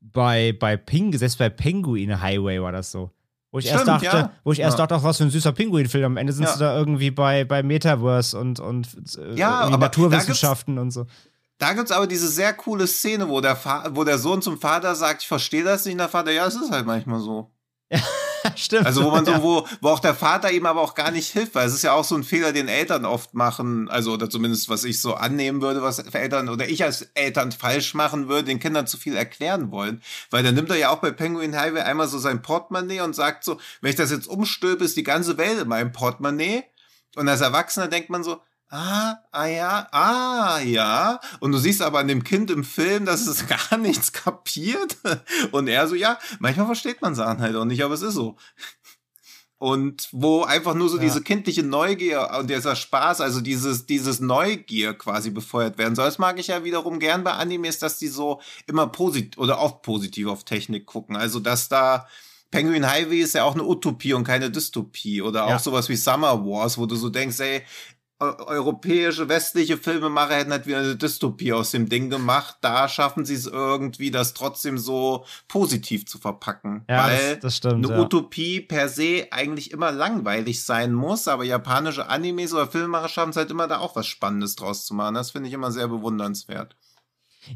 [0.00, 3.11] bei, bei Ping, selbst bei Penguin Highway war das so.
[3.53, 4.32] Wo ich Stimmt, erst dachte, ja.
[4.44, 4.86] wo ich erst ja.
[4.86, 6.05] dachte, ach, was für ein süßer Pinguin-Film.
[6.05, 6.53] Am Ende sind ja.
[6.55, 8.88] sie da irgendwie bei, bei Metaverse und, und
[9.18, 11.07] äh, ja, Naturwissenschaften und so.
[11.59, 13.59] Da gibt es aber diese sehr coole Szene, wo der,
[13.90, 16.57] wo der Sohn zum Vater sagt, ich verstehe das nicht, und der Vater, ja, es
[16.57, 17.50] ist halt manchmal so.
[18.57, 18.86] Stimmt.
[18.86, 21.55] Also wo man so, wo, wo auch der Vater ihm aber auch gar nicht hilft,
[21.55, 24.68] weil es ist ja auch so ein Fehler, den Eltern oft machen, also oder zumindest
[24.68, 28.61] was ich so annehmen würde, was Eltern oder ich als Eltern falsch machen würde, den
[28.61, 30.03] Kindern zu viel erklären wollen.
[30.30, 33.45] Weil dann nimmt er ja auch bei Penguin Highway einmal so sein Portemonnaie und sagt
[33.45, 36.64] so, wenn ich das jetzt umstülpe, ist die ganze Welt in meinem Portemonnaie.
[37.14, 38.40] Und als Erwachsener denkt man so,
[38.72, 41.20] ah, ah ja, ah ja.
[41.40, 44.96] Und du siehst aber an dem Kind im Film, dass es gar nichts kapiert.
[45.52, 48.36] Und er so, ja, manchmal versteht man Sachen halt auch nicht, aber es ist so.
[49.58, 51.04] Und wo einfach nur so ja.
[51.04, 56.06] diese kindliche Neugier und dieser Spaß, also dieses, dieses Neugier quasi befeuert werden soll.
[56.06, 59.82] Das mag ich ja wiederum gern bei Animes, dass die so immer positiv oder oft
[59.82, 61.14] positiv auf Technik gucken.
[61.14, 62.08] Also, dass da,
[62.52, 65.22] Penguin Highway ist ja auch eine Utopie und keine Dystopie.
[65.22, 65.58] Oder auch ja.
[65.58, 67.62] sowas wie Summer Wars, wo du so denkst, ey,
[68.22, 72.56] europäische, westliche Filmemacher hätten halt wieder eine Dystopie aus dem Ding gemacht.
[72.60, 76.84] Da schaffen sie es irgendwie, das trotzdem so positiv zu verpacken.
[76.88, 78.00] Ja, weil das, das stimmt, eine ja.
[78.00, 83.36] Utopie per se eigentlich immer langweilig sein muss, aber japanische Animes oder Filmemacher schaffen es
[83.36, 85.14] halt immer da auch was Spannendes draus zu machen.
[85.14, 86.76] Das finde ich immer sehr bewundernswert.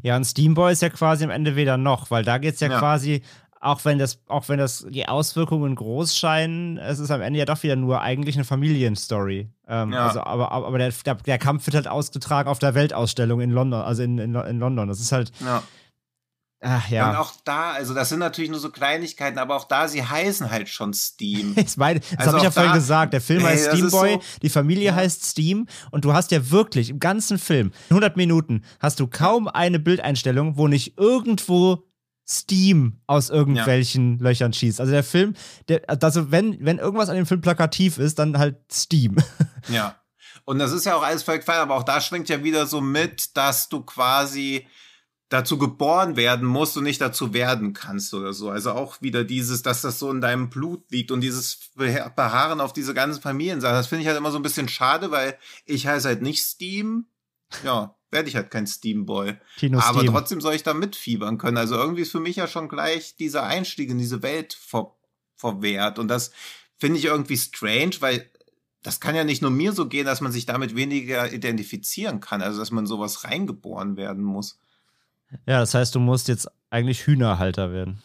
[0.01, 2.69] Ja, und Steamboy ist ja quasi am Ende wieder noch, weil da geht es ja,
[2.69, 3.21] ja, quasi
[3.67, 7.45] auch wenn das, auch wenn das die Auswirkungen groß scheinen, es ist am Ende ja
[7.45, 9.49] doch wieder nur eigentlich eine Familienstory.
[9.67, 10.07] Ähm, ja.
[10.07, 13.81] Also, aber, aber der, der, der, Kampf wird halt ausgetragen auf der Weltausstellung in London,
[13.81, 14.87] also in, in, in London.
[14.87, 15.33] Das ist halt.
[15.41, 15.63] Ja.
[16.61, 17.09] Ach, ja.
[17.09, 20.49] Und auch da, also das sind natürlich nur so Kleinigkeiten, aber auch da, sie heißen
[20.49, 21.53] halt schon Steam.
[21.75, 23.13] meine, das also habe ich ja vorhin gesagt.
[23.13, 24.95] Der Film ey, heißt Steamboy, so, die Familie ja.
[24.95, 29.47] heißt Steam und du hast ja wirklich im ganzen Film, 100 Minuten, hast du kaum
[29.47, 31.86] eine Bildeinstellung, wo nicht irgendwo
[32.29, 34.23] Steam aus irgendwelchen ja.
[34.23, 34.81] Löchern schießt.
[34.81, 35.33] Also der Film,
[35.69, 39.15] der, also wenn, wenn irgendwas an dem Film plakativ ist, dann halt Steam.
[39.69, 39.97] Ja.
[40.45, 42.79] Und das ist ja auch alles völlig fein, aber auch da schwingt ja wieder so
[42.79, 44.65] mit, dass du quasi
[45.27, 48.49] dazu geboren werden musst und nicht dazu werden kannst oder so.
[48.49, 52.71] Also auch wieder dieses, dass das so in deinem Blut liegt und dieses Beharren auf
[52.71, 53.75] diese ganzen Familiensachen.
[53.75, 57.07] Das finde ich halt immer so ein bisschen schade, weil ich heiße halt nicht Steam.
[57.63, 59.35] Ja, werde ich halt kein Steamboy.
[59.57, 60.11] Kino Aber Steam.
[60.11, 61.57] trotzdem soll ich da mitfiebern können.
[61.57, 64.93] Also irgendwie ist für mich ja schon gleich dieser Einstieg in diese Welt ver
[65.35, 65.99] verwehrt.
[65.99, 66.31] Und das
[66.77, 68.27] finde ich irgendwie strange, weil
[68.81, 72.41] das kann ja nicht nur mir so gehen, dass man sich damit weniger identifizieren kann.
[72.41, 74.59] Also dass man sowas reingeboren werden muss.
[75.45, 78.01] Ja, das heißt, du musst jetzt eigentlich Hühnerhalter werden.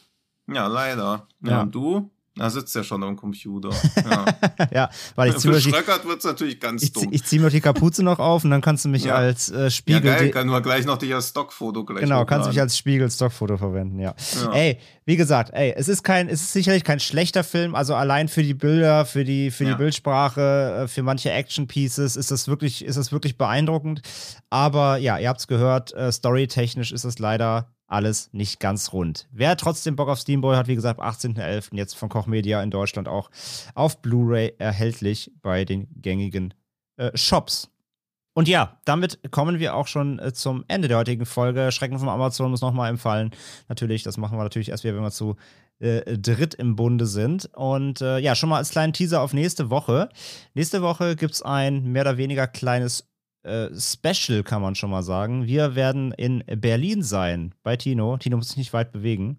[0.47, 1.29] Ja, leider.
[1.41, 1.61] Ja, ja.
[1.63, 2.11] Und du?
[2.35, 3.71] Da sitzt ja schon am Computer.
[4.11, 4.25] Ja,
[4.73, 7.09] ja weil ich ziehe wird es natürlich ganz ich, dumm.
[7.11, 9.15] Ich ziehe mir die Kapuze noch auf und dann kannst du mich ja.
[9.15, 10.07] als äh, Spiegel.
[10.07, 12.77] Ja, geil, kann nur gleich noch dich als Stockfoto gleich Genau, kannst du mich als
[12.77, 14.15] Spiegel Stockfoto verwenden, ja.
[14.43, 14.53] ja.
[14.53, 18.29] Ey, wie gesagt, ey, es ist kein, es ist sicherlich kein schlechter Film, also allein
[18.29, 22.83] für die Bilder, für die, für die Bildsprache, äh, für manche Action-Pieces ist das wirklich,
[22.83, 24.01] ist das wirklich beeindruckend.
[24.49, 29.29] Aber ja, ihr habt es gehört, äh, storytechnisch ist es leider alles nicht ganz rund.
[29.33, 31.77] Wer trotzdem Bock auf Steamboy hat, wie gesagt, am 18.11.
[31.77, 33.31] jetzt von Koch Media in Deutschland auch
[33.75, 36.55] auf Blu-ray erhältlich bei den gängigen
[36.97, 37.71] äh, Shops.
[38.35, 41.71] Und ja, damit kommen wir auch schon äh, zum Ende der heutigen Folge.
[41.71, 43.31] Schrecken vom Amazon muss nochmal empfallen.
[43.69, 45.37] Natürlich, das machen wir natürlich erst wieder, wenn wir zu
[45.81, 47.51] äh, dritt im Bunde sind.
[47.55, 50.09] Und äh, ja, schon mal als kleinen Teaser auf nächste Woche.
[50.55, 53.12] Nächste Woche gibt es ein mehr oder weniger kleines
[53.43, 55.47] äh, Special, kann man schon mal sagen.
[55.47, 58.17] Wir werden in Berlin sein bei Tino.
[58.17, 59.37] Tino muss sich nicht weit bewegen.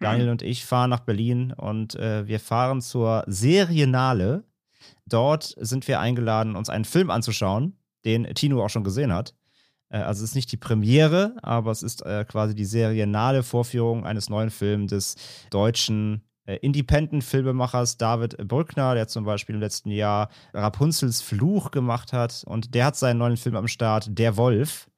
[0.00, 0.32] Daniel mhm.
[0.32, 4.44] und ich fahren nach Berlin und äh, wir fahren zur Serienale.
[5.06, 9.34] Dort sind wir eingeladen, uns einen Film anzuschauen, den Tino auch schon gesehen hat.
[9.88, 14.04] Äh, also es ist nicht die Premiere, aber es ist äh, quasi die serienale Vorführung
[14.04, 15.16] eines neuen Films des
[15.50, 22.44] deutschen Independent-Filmemachers David Brückner, der zum Beispiel im letzten Jahr Rapunzels Fluch gemacht hat.
[22.46, 24.88] Und der hat seinen neuen Film am Start, Der Wolf.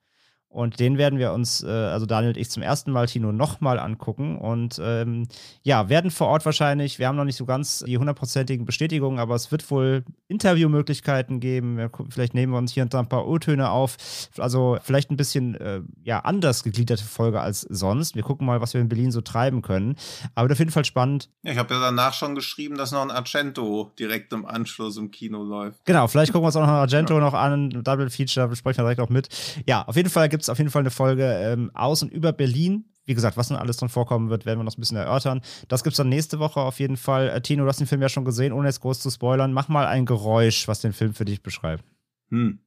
[0.57, 3.79] Und den werden wir uns, äh, also Daniel und ich, zum ersten Mal Tino nochmal
[3.79, 4.39] angucken.
[4.39, 5.29] Und ähm,
[5.63, 9.35] ja, werden vor Ort wahrscheinlich, wir haben noch nicht so ganz die hundertprozentigen Bestätigungen, aber
[9.35, 11.77] es wird wohl Interviewmöglichkeiten geben.
[11.77, 13.99] Wir, vielleicht nehmen wir uns hier und da ein paar O-Töne auf.
[14.39, 18.15] Also vielleicht ein bisschen äh, ja, anders gegliederte Folge als sonst.
[18.15, 19.97] Wir gucken mal, was wir in Berlin so treiben können.
[20.35, 21.29] Aber auf jeden Fall spannend.
[21.43, 25.11] Ja, ich habe ja danach schon geschrieben, dass noch ein Argento direkt im Anschluss im
[25.11, 25.85] Kino läuft.
[25.85, 27.21] Genau, vielleicht gucken wir uns auch noch ein Argento ja.
[27.21, 27.83] noch an.
[27.85, 29.29] Double Feature, besprechen wir direkt auch mit.
[29.67, 32.13] Ja, auf jeden Fall gibt es es auf jeden Fall eine Folge ähm, aus und
[32.13, 32.85] über Berlin.
[33.05, 35.41] Wie gesagt, was dann alles drin vorkommen wird, werden wir noch ein bisschen erörtern.
[35.69, 37.29] Das gibt es dann nächste Woche auf jeden Fall.
[37.29, 39.53] Äh, Tino, du hast den Film ja schon gesehen, ohne jetzt groß zu spoilern.
[39.53, 41.85] Mach mal ein Geräusch, was den Film für dich beschreibt.
[42.31, 42.59] Hm.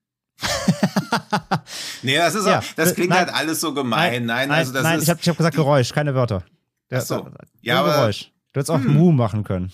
[2.01, 4.25] nee, das ist ja, auch, das klingt nein, halt alles so gemein.
[4.25, 6.43] Nein, nein, also das nein ist, ich habe hab gesagt Geräusch, keine Wörter.
[6.89, 7.27] Ach so.
[7.61, 8.31] Ja, aber, Geräusch.
[8.53, 8.93] Du hättest auch hm.
[8.93, 9.71] Mu machen können.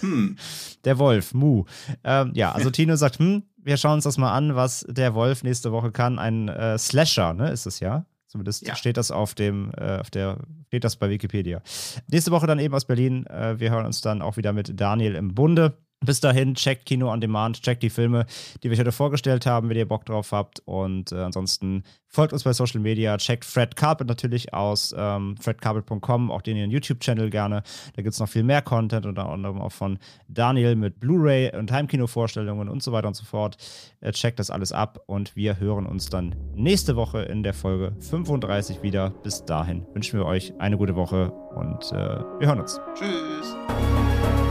[0.00, 0.36] Hm.
[0.84, 1.64] Der Wolf, Mu.
[2.04, 5.42] Ähm, ja, also Tino sagt, hm, wir schauen uns das mal an, was der Wolf
[5.42, 6.18] nächste Woche kann.
[6.18, 8.04] Ein äh, Slasher, ne, ist es ja?
[8.26, 8.74] Zumindest ja.
[8.74, 11.60] steht das auf dem, äh, auf der, steht das bei Wikipedia.
[12.08, 13.26] Nächste Woche dann eben aus Berlin.
[13.26, 15.76] Äh, wir hören uns dann auch wieder mit Daniel im Bunde.
[16.04, 18.26] Bis dahin, checkt Kino on Demand, checkt die Filme,
[18.62, 20.60] die wir heute vorgestellt haben, wenn ihr Bock drauf habt.
[20.64, 26.30] Und äh, ansonsten folgt uns bei Social Media, checkt Fred Carpet natürlich aus, ähm, fredcarpet.com,
[26.30, 27.62] auch den ihren YouTube-Channel gerne.
[27.94, 29.98] Da gibt es noch viel mehr Content, unter anderem auch von
[30.28, 33.56] Daniel mit Blu-ray und Heimkino-Vorstellungen und so weiter und so fort.
[34.00, 37.94] Äh, checkt das alles ab und wir hören uns dann nächste Woche in der Folge
[38.00, 39.10] 35 wieder.
[39.22, 42.80] Bis dahin wünschen wir euch eine gute Woche und äh, wir hören uns.
[42.94, 44.41] Tschüss.